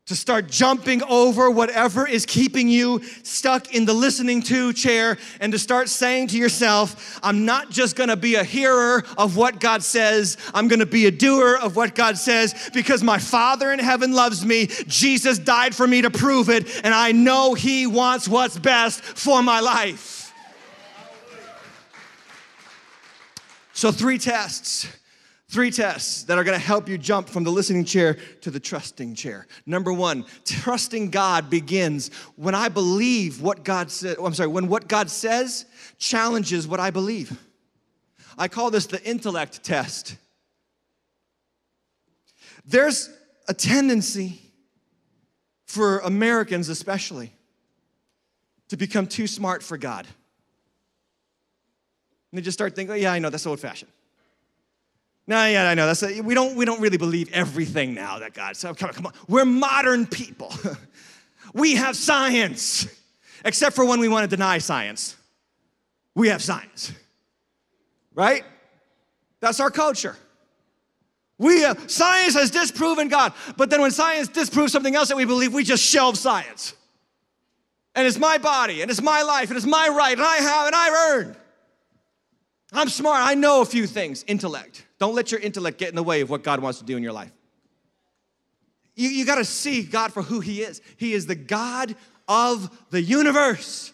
[0.06, 5.50] to start jumping over whatever is keeping you stuck in the listening to chair and
[5.50, 9.82] to start saying to yourself, I'm not just gonna be a hearer of what God
[9.82, 14.12] says, I'm gonna be a doer of what God says because my Father in heaven
[14.12, 14.66] loves me.
[14.86, 19.42] Jesus died for me to prove it, and I know He wants what's best for
[19.42, 20.34] my life.
[23.72, 24.86] So, three tests
[25.54, 29.14] Three tests that are gonna help you jump from the listening chair to the trusting
[29.14, 29.46] chair.
[29.66, 34.66] Number one, trusting God begins when I believe what God said, oh, I'm sorry, when
[34.66, 37.38] what God says challenges what I believe.
[38.36, 40.16] I call this the intellect test.
[42.64, 43.08] There's
[43.46, 44.42] a tendency
[45.66, 47.32] for Americans, especially,
[48.70, 50.04] to become too smart for God.
[52.32, 53.92] And they just start thinking, oh, yeah, I know, that's old fashioned.
[55.26, 55.86] No, yeah, I know.
[55.86, 58.56] That's a, we don't we don't really believe everything now that God.
[58.56, 59.12] So come on, come on.
[59.26, 60.52] We're modern people.
[61.54, 62.86] we have science,
[63.44, 65.16] except for when we want to deny science.
[66.14, 66.92] We have science,
[68.14, 68.44] right?
[69.40, 70.16] That's our culture.
[71.38, 75.24] We have, science has disproven God, but then when science disproves something else that we
[75.24, 76.74] believe, we just shelve science.
[77.96, 80.66] And it's my body, and it's my life, and it's my right, and I have,
[80.66, 81.36] and I earned.
[82.72, 83.20] I'm smart.
[83.20, 84.24] I know a few things.
[84.26, 84.84] Intellect.
[85.04, 87.02] Don't let your intellect get in the way of what God wants to do in
[87.02, 87.30] your life.
[88.94, 90.80] You, you got to see God for who He is.
[90.96, 91.94] He is the God
[92.26, 93.92] of the universe.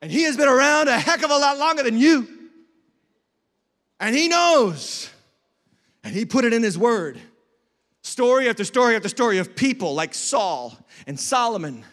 [0.00, 2.28] And He has been around a heck of a lot longer than you.
[3.98, 5.10] And He knows.
[6.04, 7.18] And He put it in His Word.
[8.02, 11.84] Story after story after story of people like Saul and Solomon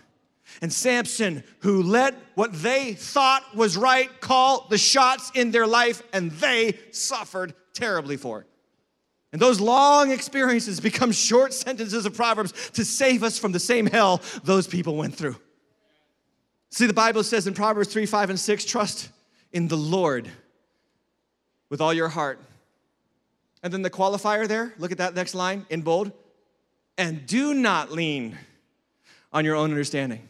[0.62, 6.04] and Samson, who let what they thought was right call the shots in their life,
[6.14, 8.46] and they suffered terribly for.
[9.32, 13.88] And those long experiences become short sentences of Proverbs to save us from the same
[13.88, 15.36] hell those people went through.
[16.70, 19.10] See, the Bible says in Proverbs 3, 5, and 6 trust
[19.52, 20.30] in the Lord
[21.70, 22.40] with all your heart.
[23.64, 26.12] And then the qualifier there, look at that next line in bold.
[26.98, 28.38] And do not lean
[29.32, 30.22] on your own understanding.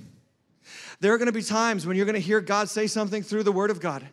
[1.01, 3.69] There are gonna be times when you're gonna hear God say something through the Word
[3.69, 4.07] of God.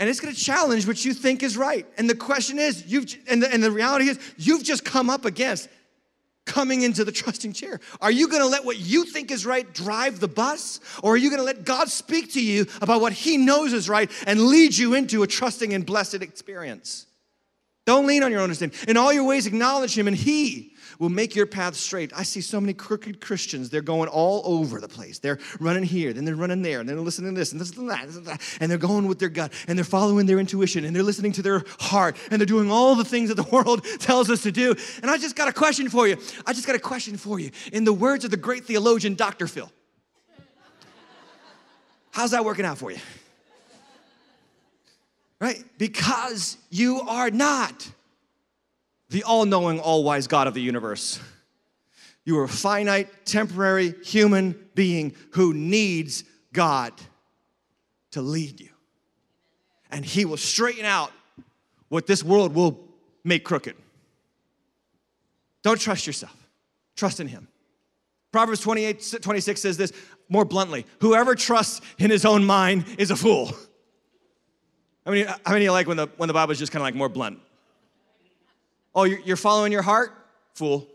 [0.00, 1.86] And it's gonna challenge what you think is right.
[1.98, 5.26] And the question is, you've, and the, and the reality is, you've just come up
[5.26, 5.68] against
[6.46, 7.80] coming into the trusting chair.
[8.00, 10.80] Are you gonna let what you think is right drive the bus?
[11.02, 14.10] Or are you gonna let God speak to you about what He knows is right
[14.26, 17.04] and lead you into a trusting and blessed experience?
[17.84, 18.78] Don't lean on your own understanding.
[18.88, 22.12] In all your ways, acknowledge Him, and He will make your path straight.
[22.14, 23.70] I see so many crooked Christians.
[23.70, 25.18] They're going all over the place.
[25.18, 27.90] They're running here, then they're running there, and they're listening to this and this and
[27.90, 30.94] that, and, that, and they're going with their gut, and they're following their intuition, and
[30.94, 34.28] they're listening to their heart, and they're doing all the things that the world tells
[34.30, 34.76] us to do.
[35.00, 36.18] And I just got a question for you.
[36.46, 37.50] I just got a question for you.
[37.72, 39.46] In the words of the great theologian, Dr.
[39.46, 39.72] Phil,
[42.10, 42.98] how's that working out for you?
[45.40, 45.64] Right?
[45.78, 47.90] Because you are not
[49.10, 51.20] the all knowing, all wise God of the universe.
[52.24, 56.92] You are a finite, temporary human being who needs God
[58.12, 58.68] to lead you.
[59.90, 61.12] And He will straighten out
[61.88, 62.78] what this world will
[63.24, 63.76] make crooked.
[65.62, 66.36] Don't trust yourself,
[66.96, 67.48] trust in Him.
[68.32, 69.92] Proverbs 28 26 says this
[70.28, 73.46] more bluntly Whoever trusts in his own mind is a fool.
[75.04, 76.84] How many, how many you like when the, when the Bible is just kind of
[76.84, 77.40] like more blunt?
[78.94, 80.12] Oh, you're following your heart?
[80.54, 80.86] Fool.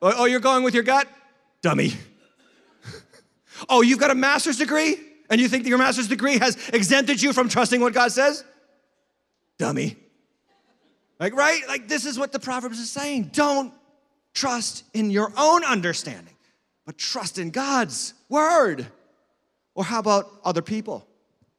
[0.00, 1.08] Oh, oh, you're going with your gut?
[1.62, 1.94] Dummy.
[3.68, 4.96] oh, you've got a master's degree
[5.30, 8.44] and you think that your master's degree has exempted you from trusting what God says?
[9.58, 9.96] Dummy.
[11.18, 11.62] Like, right?
[11.68, 13.30] Like, this is what the Proverbs is saying.
[13.32, 13.72] Don't
[14.34, 16.34] trust in your own understanding,
[16.84, 18.86] but trust in God's word.
[19.74, 21.06] Or how about other people?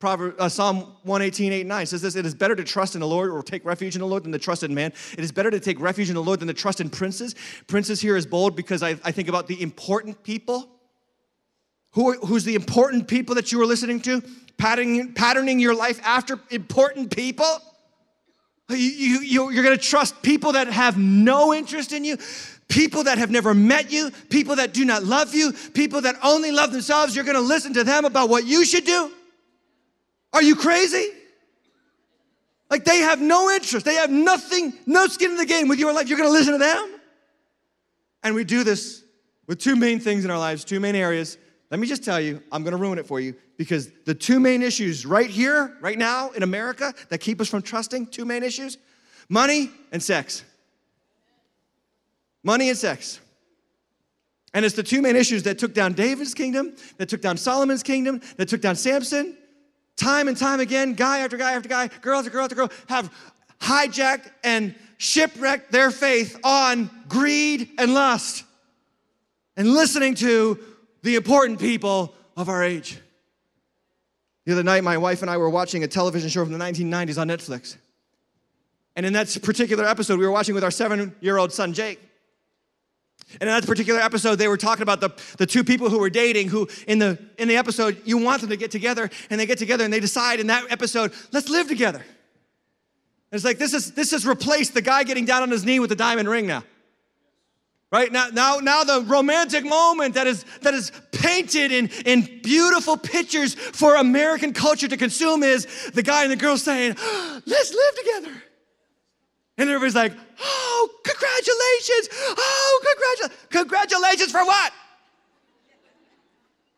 [0.03, 3.07] Proverbs, uh, Psalm 118, 8, 9 says this It is better to trust in the
[3.07, 4.91] Lord or take refuge in the Lord than to trust in man.
[5.13, 7.35] It is better to take refuge in the Lord than to trust in princes.
[7.67, 10.67] Princes here is bold because I, I think about the important people.
[11.91, 14.21] Who, who's the important people that you are listening to?
[14.57, 17.47] Patterning, patterning your life after important people?
[18.67, 22.17] You, you, you're gonna trust people that have no interest in you?
[22.67, 26.51] People that have never met you, people that do not love you, people that only
[26.51, 29.09] love themselves, you're gonna listen to them about what you should do?
[30.33, 31.07] Are you crazy?
[32.69, 35.93] Like they have no interest, they have nothing, no skin in the game with your
[35.93, 36.07] life.
[36.09, 36.99] You're gonna listen to them?
[38.23, 39.03] And we do this
[39.47, 41.37] with two main things in our lives, two main areas.
[41.69, 44.63] Let me just tell you, I'm gonna ruin it for you because the two main
[44.63, 48.77] issues right here, right now in America that keep us from trusting, two main issues
[49.29, 50.43] money and sex.
[52.43, 53.19] Money and sex.
[54.53, 57.83] And it's the two main issues that took down David's kingdom, that took down Solomon's
[57.83, 59.37] kingdom, that took down Samson.
[59.95, 63.13] Time and time again, guy after guy after guy, girl after girl after girl have
[63.59, 68.43] hijacked and shipwrecked their faith on greed and lust
[69.55, 70.59] and listening to
[71.03, 72.99] the important people of our age.
[74.45, 77.19] The other night, my wife and I were watching a television show from the 1990s
[77.19, 77.77] on Netflix.
[78.95, 81.99] And in that particular episode, we were watching with our seven year old son, Jake.
[83.39, 86.09] And in that particular episode, they were talking about the, the two people who were
[86.09, 89.45] dating, who in the, in the episode, you want them to get together, and they
[89.45, 91.99] get together and they decide in that episode, let's live together.
[93.33, 95.79] And it's like this is this has replaced the guy getting down on his knee
[95.79, 96.63] with the diamond ring now.
[97.91, 98.11] Right?
[98.11, 103.55] Now, now, now the romantic moment that is that is painted in, in beautiful pictures
[103.55, 105.65] for American culture to consume is
[105.95, 106.95] the guy and the girl saying,
[107.45, 108.42] let's live together.
[109.57, 112.09] And everybody's like, oh, congratulations.
[112.37, 113.47] Oh, congratulations.
[113.49, 114.73] Congratulations for what?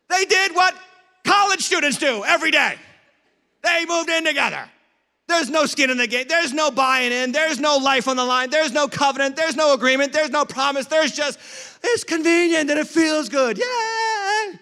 [0.10, 0.76] They did what
[1.24, 2.76] college students do every day.
[3.64, 4.70] They moved in together.
[5.28, 6.28] There's no skin in the game.
[6.28, 7.32] There's no buying in.
[7.32, 8.52] There's no life on the line.
[8.52, 9.36] There's no covenant.
[9.36, 10.14] There's no agreement.
[10.14, 10.86] There's no promise.
[10.86, 11.40] There's just,
[11.84, 13.58] it's convenient and it feels good.
[13.58, 14.58] Yeah.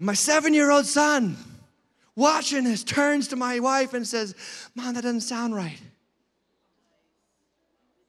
[0.00, 1.36] My seven year old son
[2.16, 4.34] watching this turns to my wife and says,
[4.74, 5.80] Mom, that doesn't sound right.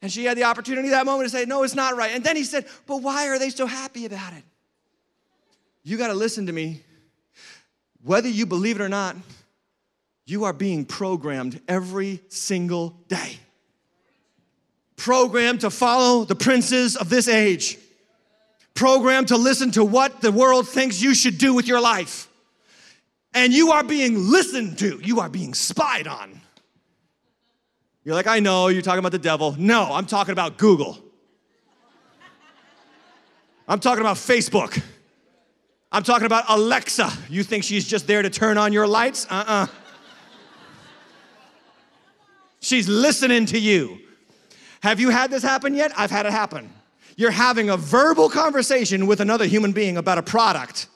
[0.03, 2.11] And she had the opportunity that moment to say, No, it's not right.
[2.11, 4.43] And then he said, But why are they so happy about it?
[5.81, 6.81] You got to listen to me.
[8.03, 9.15] Whether you believe it or not,
[10.25, 13.37] you are being programmed every single day.
[14.97, 17.77] Programmed to follow the princes of this age.
[18.73, 22.27] Programmed to listen to what the world thinks you should do with your life.
[23.33, 26.41] And you are being listened to, you are being spied on.
[28.03, 29.55] You're like, I know, you're talking about the devil.
[29.57, 30.97] No, I'm talking about Google.
[33.67, 34.81] I'm talking about Facebook.
[35.89, 37.11] I'm talking about Alexa.
[37.29, 39.25] You think she's just there to turn on your lights?
[39.29, 39.53] Uh uh-uh.
[39.53, 39.67] uh
[42.59, 43.99] She's listening to you.
[44.81, 45.91] Have you had this happen yet?
[45.97, 46.73] I've had it happen.
[47.15, 50.87] You're having a verbal conversation with another human being about a product.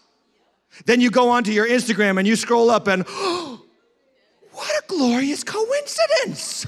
[0.86, 3.62] Then you go onto your Instagram and you scroll up and, oh,
[4.52, 6.66] what a glorious coincidence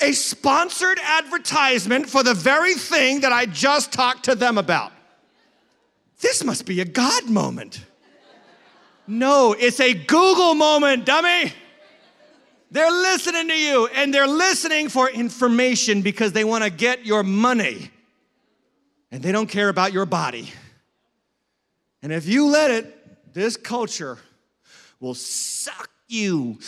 [0.00, 4.92] a sponsored advertisement for the very thing that I just talked to them about.
[6.20, 7.84] This must be a God moment.
[9.06, 11.52] No, it's a Google moment, dummy.
[12.70, 17.22] They're listening to you and they're listening for information because they want to get your
[17.22, 17.90] money
[19.10, 20.52] and they don't care about your body.
[22.02, 24.18] And if you let it, this culture
[25.00, 26.58] will suck you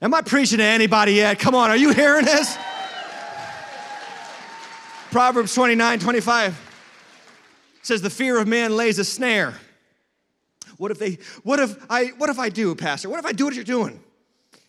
[0.00, 1.38] Am I preaching to anybody yet?
[1.38, 2.56] Come on, are you hearing this?
[5.10, 9.54] Proverbs 29 25 says, The fear of man lays a snare.
[10.76, 13.08] What if they, what if I, what if I do, Pastor?
[13.08, 14.00] What if I do what you're doing?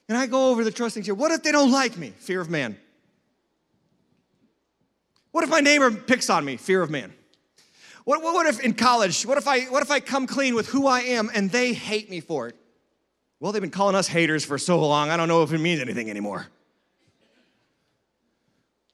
[0.08, 1.14] And I go over the trusting here.
[1.14, 2.10] What if they don't like me?
[2.18, 2.78] Fear of man.
[5.32, 6.58] What if my neighbor picks on me?
[6.58, 7.14] Fear of man.
[8.06, 10.68] What, what, what if in college, what if, I, what if I come clean with
[10.68, 12.56] who I am and they hate me for it?
[13.40, 15.80] Well, they've been calling us haters for so long, I don't know if it means
[15.80, 16.48] anything anymore.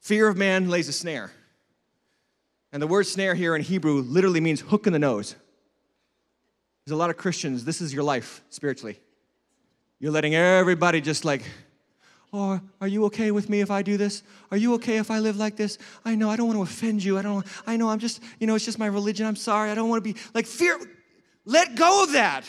[0.02, 1.32] Fear of man lays a snare.
[2.72, 5.36] And the word snare here in Hebrew literally means hook in the nose.
[6.86, 9.00] There's a lot of Christians, this is your life spiritually.
[10.00, 11.42] You're letting everybody just like
[12.32, 14.22] or are you okay with me if I do this?
[14.52, 15.78] Are you okay if I live like this?
[16.04, 17.18] I know I don't want to offend you.
[17.18, 19.26] I don't I know I'm just, you know, it's just my religion.
[19.26, 19.72] I'm sorry.
[19.72, 20.78] I don't want to be like fear.
[21.46, 22.44] Let go of that.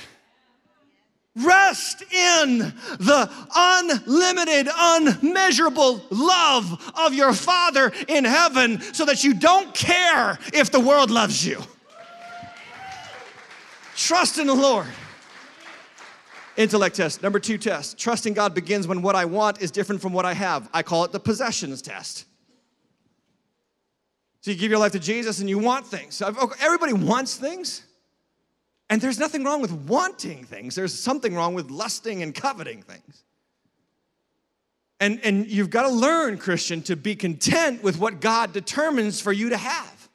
[1.67, 9.75] Rest in the unlimited, unmeasurable love of your Father in heaven so that you don't
[9.75, 11.61] care if the world loves you.
[13.97, 14.87] Trust in the Lord.
[16.57, 17.21] Intellect test.
[17.21, 17.99] Number two test.
[17.99, 20.69] Trusting God begins when what I want is different from what I have.
[20.73, 22.27] I call it the possessions test.
[24.43, 26.23] So you give your life to Jesus and you want things.
[26.61, 27.86] Everybody wants things.
[28.89, 33.25] And there's nothing wrong with wanting things, there's something wrong with lusting and coveting things.
[34.99, 39.33] And, and you've got to learn, Christian, to be content with what God determines for
[39.33, 40.09] you to have.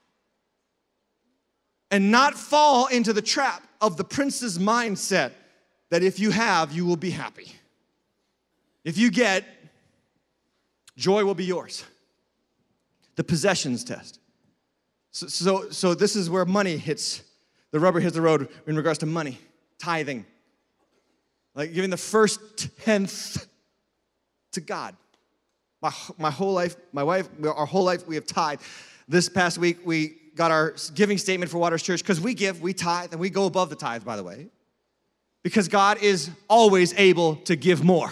[1.91, 5.33] And not fall into the trap of the prince's mindset
[5.89, 7.51] that if you have, you will be happy.
[8.83, 9.45] If you get,
[10.97, 11.83] joy will be yours.
[13.17, 14.19] The possessions test.
[15.11, 17.21] So, so, so this is where money hits,
[17.71, 19.39] the rubber hits the road in regards to money,
[19.79, 20.25] tithing.
[21.55, 22.39] Like giving the first
[22.79, 23.47] tenth
[24.53, 24.95] to God.
[25.81, 28.61] My, my whole life, my wife, our whole life, we have tithe.
[29.07, 32.73] This past week, we got our giving statement for Waters Church because we give, we
[32.73, 34.47] tithe, and we go above the tithe, by the way,
[35.43, 38.11] because God is always able to give more.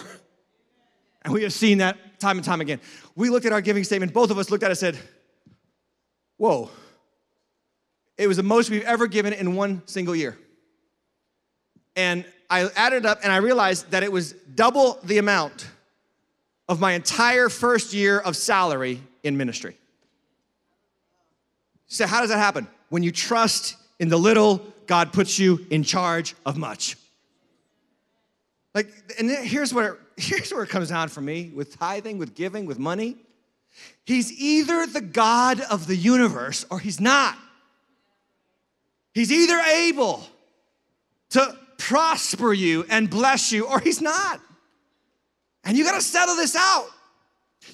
[1.22, 2.80] And we have seen that time and time again.
[3.14, 4.98] We looked at our giving statement, both of us looked at it and said,
[6.36, 6.70] Whoa.
[8.20, 10.36] It was the most we've ever given in one single year.
[11.96, 15.66] And I added up and I realized that it was double the amount
[16.68, 19.78] of my entire first year of salary in ministry.
[21.86, 22.68] So, how does that happen?
[22.90, 26.98] When you trust in the little, God puts you in charge of much.
[28.74, 32.66] Like, and here's where, here's where it comes down for me with tithing, with giving,
[32.66, 33.16] with money.
[34.04, 37.38] He's either the God of the universe or he's not.
[39.14, 40.22] He's either able
[41.30, 44.40] to prosper you and bless you or he's not.
[45.64, 46.86] And you got to settle this out.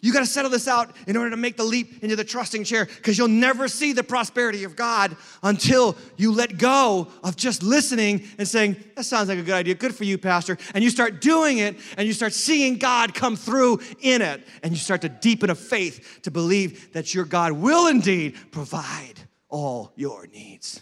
[0.02, 2.64] You got to settle this out in order to make the leap into the trusting
[2.64, 7.62] chair because you'll never see the prosperity of God until you let go of just
[7.62, 9.74] listening and saying, That sounds like a good idea.
[9.74, 10.58] Good for you, Pastor.
[10.74, 14.46] And you start doing it and you start seeing God come through in it.
[14.62, 19.20] And you start to deepen a faith to believe that your God will indeed provide
[19.48, 20.80] all your needs.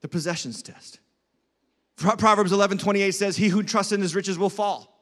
[0.00, 1.00] The possessions test.
[1.96, 4.96] Proverbs 11 28 says, He who trusts in his riches will fall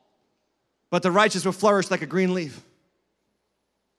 [0.95, 2.63] but the righteous will flourish like a green leaf.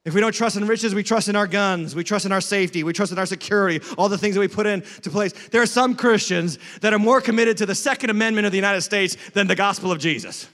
[0.05, 2.39] If we don't trust in riches, we trust in our guns, we trust in our
[2.39, 5.33] safety, we trust in our security, all the things that we put into place.
[5.49, 8.79] There are some Christians that are more committed to the Second Amendment of the United
[8.79, 10.47] States than the gospel of Jesus.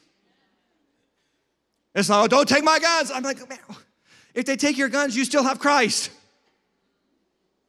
[1.94, 3.12] It's like, oh, don't take my guns.
[3.12, 3.60] I'm like, man,
[4.34, 6.10] if they take your guns, you still have Christ.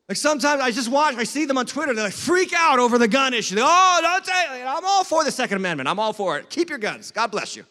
[0.08, 2.98] Like sometimes I just watch, I see them on Twitter, they like freak out over
[2.98, 3.54] the gun issue.
[3.54, 5.88] They, oh, don't take, I'm all for the Second Amendment.
[5.88, 6.50] I'm all for it.
[6.50, 7.10] Keep your guns.
[7.10, 7.64] God bless you.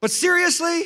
[0.00, 0.84] But seriously,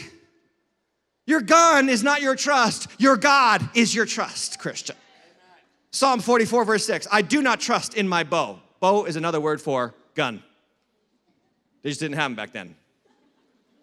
[1.26, 2.88] your gun is not your trust.
[2.98, 4.96] Your God is your trust, Christian.
[5.90, 8.60] Psalm 44, verse 6 I do not trust in my bow.
[8.80, 10.42] Bow is another word for gun.
[11.82, 12.74] They just didn't have them back then.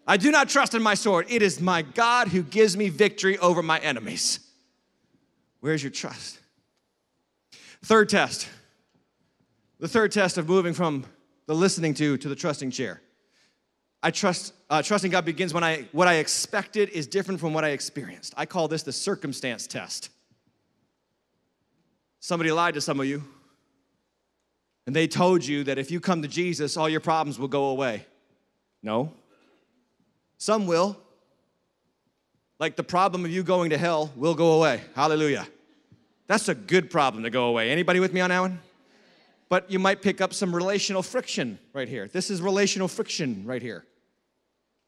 [0.06, 1.26] I do not trust in my sword.
[1.28, 4.40] It is my God who gives me victory over my enemies.
[5.60, 6.38] Where's your trust?
[7.82, 8.48] Third test.
[9.78, 11.04] The third test of moving from
[11.46, 13.00] the listening to to the trusting chair.
[14.02, 17.64] I trust, uh, trusting God begins when I, what I expected is different from what
[17.64, 18.32] I experienced.
[18.36, 20.08] I call this the circumstance test.
[22.18, 23.22] Somebody lied to some of you,
[24.86, 27.66] and they told you that if you come to Jesus, all your problems will go
[27.66, 28.06] away.
[28.82, 29.12] No.
[30.38, 30.98] Some will.
[32.60, 34.82] Like the problem of you going to hell will go away.
[34.94, 35.48] Hallelujah.
[36.26, 37.70] That's a good problem to go away.
[37.70, 38.60] Anybody with me on that one?
[39.48, 42.06] But you might pick up some relational friction right here.
[42.06, 43.86] This is relational friction right here.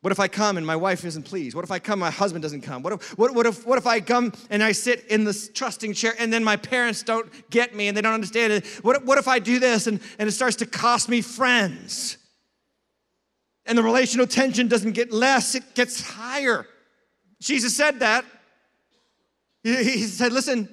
[0.02, 1.56] What if I come and my wife isn't pleased?
[1.56, 2.82] What if I come, my husband doesn't come?
[2.82, 5.94] What if, what, what, if, what if I come and I sit in this trusting
[5.94, 8.66] chair and then my parents don't get me and they don't understand it?
[8.82, 12.18] What, what if I do this and, and it starts to cost me friends?
[13.64, 16.66] And the relational tension doesn't get less, it gets higher.
[17.42, 18.24] Jesus said that.
[19.64, 20.68] He, said, listen,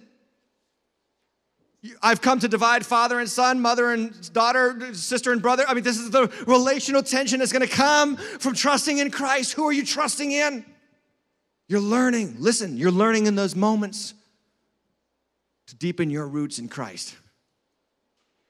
[2.01, 5.63] I've come to divide father and son, mother and daughter, sister and brother.
[5.67, 9.53] I mean, this is the relational tension that's going to come from trusting in Christ.
[9.53, 10.65] Who are you trusting in?
[11.67, 12.35] You're learning.
[12.39, 14.13] Listen, you're learning in those moments
[15.67, 17.15] to deepen your roots in Christ.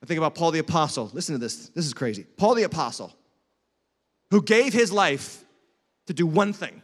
[0.01, 1.09] I think about Paul the Apostle.
[1.13, 1.69] Listen to this.
[1.69, 2.25] This is crazy.
[2.37, 3.13] Paul the Apostle,
[4.31, 5.43] who gave his life
[6.07, 6.81] to do one thing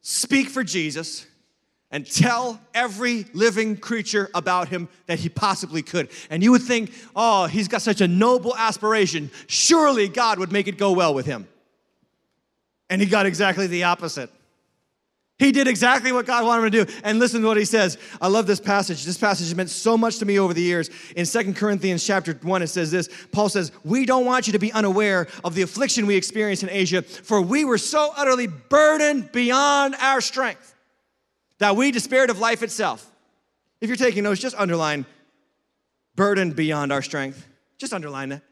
[0.00, 1.26] speak for Jesus
[1.90, 6.10] and tell every living creature about him that he possibly could.
[6.28, 9.30] And you would think, oh, he's got such a noble aspiration.
[9.46, 11.48] Surely God would make it go well with him.
[12.90, 14.30] And he got exactly the opposite.
[15.38, 17.00] He did exactly what God wanted him to do.
[17.04, 17.96] And listen to what he says.
[18.20, 19.04] I love this passage.
[19.04, 20.90] This passage has meant so much to me over the years.
[21.14, 23.08] In Second Corinthians chapter 1, it says this.
[23.30, 26.70] Paul says, We don't want you to be unaware of the affliction we experienced in
[26.70, 30.74] Asia, for we were so utterly burdened beyond our strength
[31.58, 33.08] that we despaired of life itself.
[33.80, 35.06] If you're taking notes, just underline
[36.16, 37.46] burdened beyond our strength.
[37.78, 38.42] Just underline that.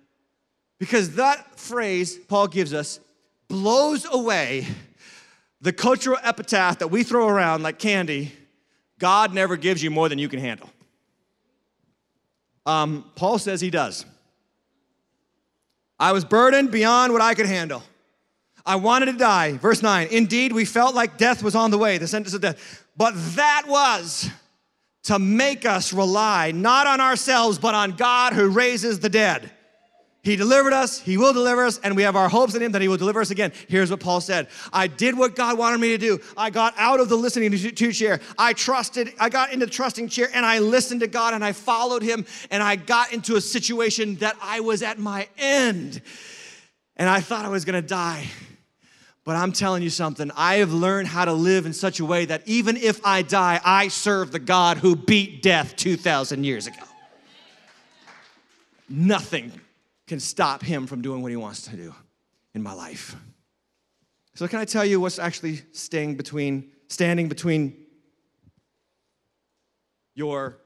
[0.78, 3.00] Because that phrase Paul gives us
[3.48, 4.68] blows away
[5.60, 8.32] the cultural epitaph that we throw around like candy
[8.98, 10.70] God never gives you more than you can handle.
[12.64, 14.04] Um, Paul says he does.
[15.98, 17.82] I was burdened beyond what I could handle.
[18.64, 19.52] I wanted to die.
[19.58, 22.84] Verse 9, indeed, we felt like death was on the way, the sentence of death.
[22.96, 24.28] But that was
[25.04, 29.52] to make us rely not on ourselves, but on God who raises the dead.
[30.26, 32.82] He delivered us, He will deliver us, and we have our hopes in Him that
[32.82, 33.52] He will deliver us again.
[33.68, 36.18] Here's what Paul said I did what God wanted me to do.
[36.36, 38.18] I got out of the listening to chair.
[38.36, 41.52] I trusted, I got into the trusting chair, and I listened to God and I
[41.52, 46.02] followed Him, and I got into a situation that I was at my end.
[46.96, 48.26] And I thought I was gonna die.
[49.22, 52.24] But I'm telling you something, I have learned how to live in such a way
[52.24, 56.82] that even if I die, I serve the God who beat death 2,000 years ago.
[58.88, 59.52] Nothing
[60.06, 61.94] can stop him from doing what he wants to do
[62.54, 63.16] in my life.
[64.34, 67.86] So can I tell you what's actually staying between, standing between
[70.14, 70.58] your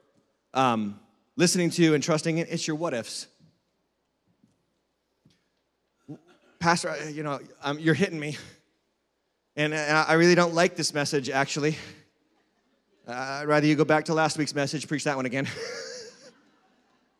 [0.55, 0.99] um,
[1.37, 2.49] listening to and trusting it?
[2.51, 3.29] It's your what ifs.
[6.59, 8.37] Pastor, you know, um, you're hitting me.
[9.57, 11.77] And, I really don't like this message, actually.
[13.07, 15.49] Uh, I'd rather you go back to last week's message, preach that one again.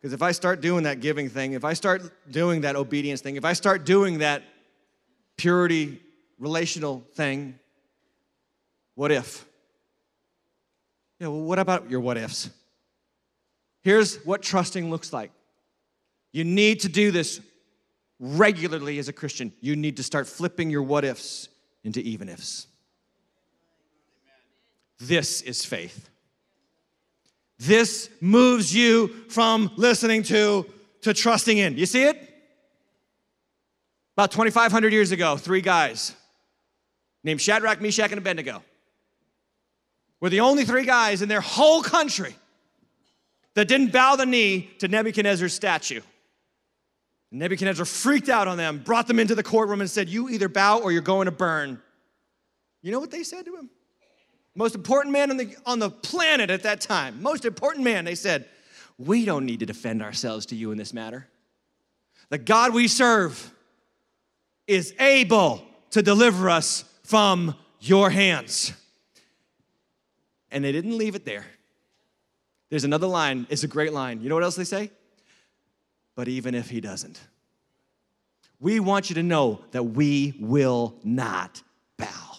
[0.01, 3.35] Because if I start doing that giving thing, if I start doing that obedience thing,
[3.35, 4.41] if I start doing that
[5.37, 6.01] purity
[6.39, 7.59] relational thing,
[8.95, 9.45] what if?
[11.19, 12.49] Yeah, well, what about your what ifs?
[13.83, 15.31] Here's what trusting looks like.
[16.31, 17.39] You need to do this
[18.19, 19.53] regularly as a Christian.
[19.61, 21.47] You need to start flipping your what ifs
[21.83, 22.67] into even ifs.
[24.99, 26.10] This is faith.
[27.61, 30.65] This moves you from listening to
[31.01, 31.77] to trusting in.
[31.77, 32.17] You see it?
[34.17, 36.15] About 2,500 years ago, three guys
[37.23, 38.63] named Shadrach, Meshach, and Abednego
[40.19, 42.35] were the only three guys in their whole country
[43.53, 46.01] that didn't bow the knee to Nebuchadnezzar's statue.
[47.31, 50.79] Nebuchadnezzar freaked out on them, brought them into the courtroom, and said, You either bow
[50.79, 51.79] or you're going to burn.
[52.81, 53.69] You know what they said to him?
[54.55, 58.15] Most important man on the, on the planet at that time, most important man, they
[58.15, 58.47] said,
[58.97, 61.27] We don't need to defend ourselves to you in this matter.
[62.29, 63.53] The God we serve
[64.67, 68.73] is able to deliver us from your hands.
[70.51, 71.45] And they didn't leave it there.
[72.69, 74.21] There's another line, it's a great line.
[74.21, 74.91] You know what else they say?
[76.15, 77.19] But even if he doesn't,
[78.59, 81.61] we want you to know that we will not
[81.97, 82.30] bow.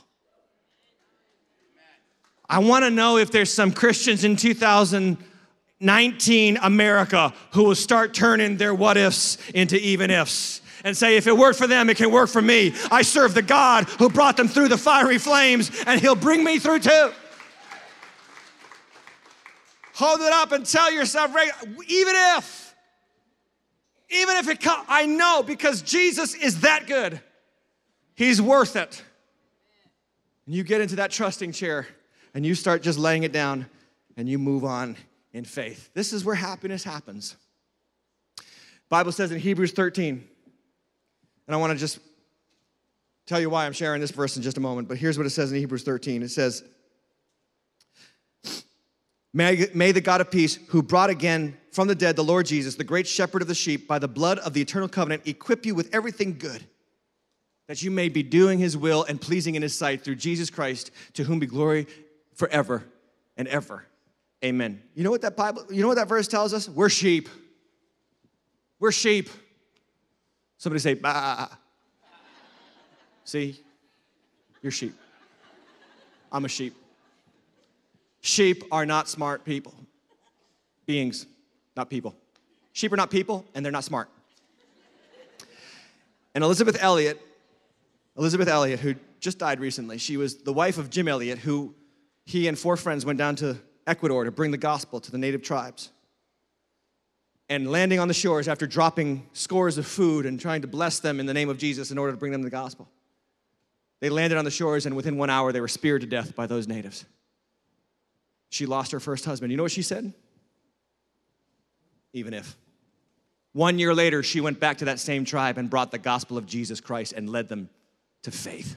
[2.52, 8.58] I want to know if there's some Christians in 2019 America who will start turning
[8.58, 12.12] their what ifs into even ifs and say, if it worked for them, it can
[12.12, 12.74] work for me.
[12.90, 16.58] I serve the God who brought them through the fiery flames, and He'll bring me
[16.58, 17.12] through too.
[19.94, 21.34] Hold it up and tell yourself,
[21.88, 22.74] even if,
[24.10, 27.18] even if it comes, I know because Jesus is that good.
[28.14, 29.02] He's worth it.
[30.44, 31.86] And you get into that trusting chair
[32.34, 33.66] and you start just laying it down
[34.16, 34.96] and you move on
[35.32, 35.90] in faith.
[35.94, 37.36] This is where happiness happens.
[38.88, 40.22] Bible says in Hebrews 13,
[41.46, 41.98] and I want to just
[43.26, 45.30] tell you why I'm sharing this verse in just a moment, but here's what it
[45.30, 46.22] says in Hebrews 13.
[46.22, 46.62] It says,
[49.34, 52.74] May, may the God of peace, who brought again from the dead the Lord Jesus,
[52.74, 55.74] the great shepherd of the sheep, by the blood of the eternal covenant, equip you
[55.74, 56.62] with everything good,
[57.66, 60.90] that you may be doing his will and pleasing in his sight through Jesus Christ,
[61.14, 61.86] to whom be glory
[62.34, 62.84] forever
[63.36, 63.86] and ever.
[64.44, 64.82] Amen.
[64.94, 66.68] You know what that Bible, you know what that verse tells us?
[66.68, 67.28] We're sheep.
[68.80, 69.30] We're sheep.
[70.58, 71.48] Somebody say, bah.
[73.24, 73.60] See?
[74.62, 74.94] You're sheep.
[76.30, 76.74] I'm a sheep.
[78.20, 79.74] Sheep are not smart people.
[80.86, 81.26] Beings,
[81.76, 82.14] not people.
[82.72, 84.08] Sheep are not people, and they're not smart.
[86.34, 87.20] And Elisabeth Elliot,
[88.16, 91.74] Elisabeth Elliot, who just died recently, she was the wife of Jim Elliot, who
[92.24, 95.42] he and four friends went down to Ecuador to bring the gospel to the native
[95.42, 95.90] tribes.
[97.48, 101.20] And landing on the shores after dropping scores of food and trying to bless them
[101.20, 102.88] in the name of Jesus in order to bring them the gospel.
[104.00, 106.46] They landed on the shores, and within one hour, they were speared to death by
[106.46, 107.04] those natives.
[108.50, 109.50] She lost her first husband.
[109.50, 110.12] You know what she said?
[112.12, 112.56] Even if.
[113.52, 116.46] One year later, she went back to that same tribe and brought the gospel of
[116.46, 117.68] Jesus Christ and led them
[118.22, 118.76] to faith.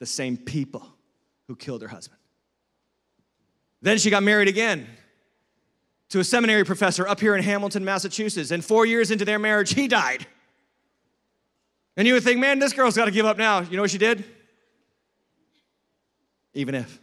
[0.00, 0.86] The same people
[1.46, 2.20] who killed her husband.
[3.86, 4.88] Then she got married again.
[6.08, 8.50] to a seminary professor up here in Hamilton, Massachusetts.
[8.50, 10.26] And four years into their marriage, he died.
[11.96, 13.60] And you would think, man, this girl's got to give up now.
[13.60, 14.24] You know what she did?
[16.52, 16.98] Even if.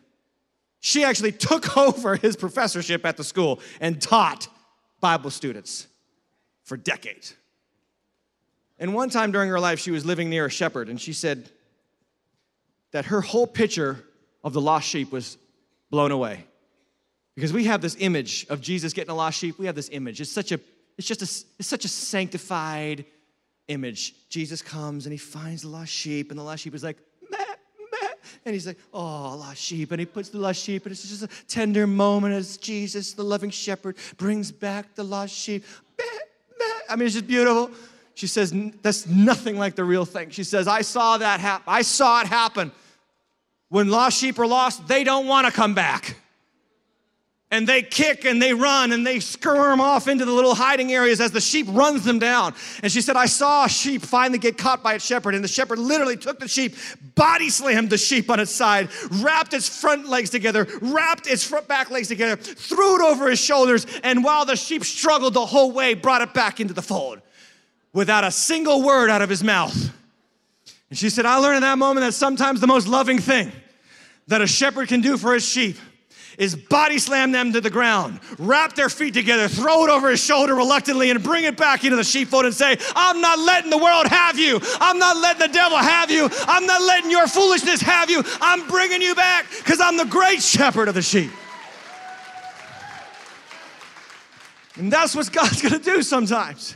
[0.81, 4.49] She actually took over his professorship at the school and taught
[4.99, 5.88] Bible students
[6.65, 7.34] for decades.
[8.77, 11.49] And one time during her life, she was living near a shepherd, and she said
[12.91, 14.03] that her whole picture
[14.43, 15.38] of the lost sheep was
[15.89, 16.45] blown away.
[17.36, 19.57] Because we have this image of Jesus getting a lost sheep.
[19.57, 20.21] We have this image.
[20.21, 20.59] It's such a,
[20.97, 23.05] it's just a, it's such a sanctified
[23.67, 24.13] image.
[24.29, 26.97] Jesus comes and he finds the lost sheep, and the lost sheep is like,
[27.31, 27.38] meh,
[27.91, 28.07] meh.
[28.45, 29.91] And he's like, oh, lost sheep.
[29.91, 33.23] And he puts the lost sheep, and it's just a tender moment as Jesus, the
[33.23, 35.63] loving shepherd, brings back the lost sheep.
[35.97, 36.05] Meh,
[36.59, 36.65] meh.
[36.89, 37.71] I mean, it's just beautiful.
[38.13, 38.53] She says,
[38.84, 40.29] that's nothing like the real thing.
[40.29, 41.63] She says, I saw that happen.
[41.65, 42.71] I saw it happen.
[43.69, 46.17] When lost sheep are lost, they don't want to come back
[47.53, 51.21] and they kick and they run and they skirm off into the little hiding areas
[51.21, 52.55] as the sheep runs them down.
[52.81, 55.47] And she said, I saw a sheep finally get caught by its shepherd, and the
[55.47, 56.75] shepherd literally took the sheep,
[57.13, 58.89] body slammed the sheep on its side,
[59.21, 63.39] wrapped its front legs together, wrapped its front back legs together, threw it over his
[63.39, 67.21] shoulders, and while the sheep struggled the whole way, brought it back into the fold
[67.93, 69.93] without a single word out of his mouth.
[70.89, 73.51] And she said, I learned in that moment that sometimes the most loving thing
[74.25, 75.77] that a shepherd can do for his sheep
[76.38, 80.23] is body slam them to the ground, wrap their feet together, throw it over his
[80.23, 83.77] shoulder reluctantly, and bring it back into the sheepfold and say, I'm not letting the
[83.77, 84.59] world have you.
[84.79, 86.29] I'm not letting the devil have you.
[86.47, 88.23] I'm not letting your foolishness have you.
[88.41, 91.31] I'm bringing you back because I'm the great shepherd of the sheep.
[94.75, 96.75] And that's what God's gonna do sometimes.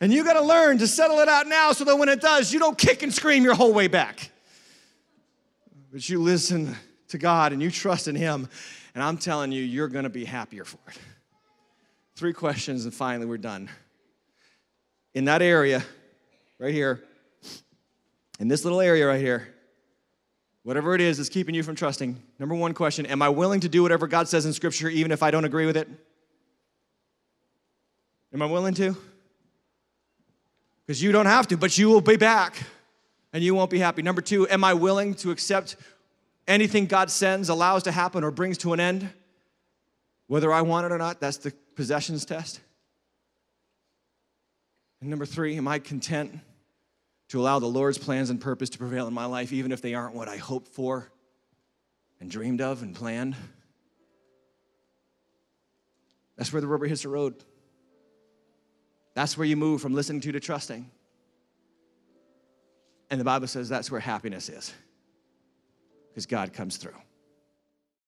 [0.00, 2.58] And you gotta learn to settle it out now so that when it does, you
[2.58, 4.30] don't kick and scream your whole way back.
[5.92, 6.76] But you listen
[7.08, 8.48] to God and you trust in Him
[8.94, 10.98] and I'm telling you, you're gonna be happier for it.
[12.16, 13.70] Three questions, and finally, we're done.
[15.14, 15.82] In that area,
[16.58, 17.02] right here,
[18.38, 19.48] in this little area right here,
[20.62, 23.68] whatever it is that's keeping you from trusting, number one question Am I willing to
[23.68, 25.88] do whatever God says in Scripture even if I don't agree with it?
[28.32, 28.96] Am I willing to?
[30.86, 32.56] Because you don't have to, but you will be back
[33.32, 34.02] and you won't be happy.
[34.02, 35.76] Number two, am I willing to accept
[36.50, 39.08] anything God sends, allows to happen, or brings to an end,
[40.26, 42.60] whether I want it or not, that's the possessions test.
[45.00, 46.38] And number three, am I content
[47.28, 49.94] to allow the Lord's plans and purpose to prevail in my life, even if they
[49.94, 51.10] aren't what I hoped for
[52.20, 53.36] and dreamed of and planned?
[56.36, 57.34] That's where the rubber hits the road.
[59.14, 60.90] That's where you move from listening to to trusting.
[63.10, 64.72] And the Bible says that's where happiness is
[66.10, 66.96] because God comes through.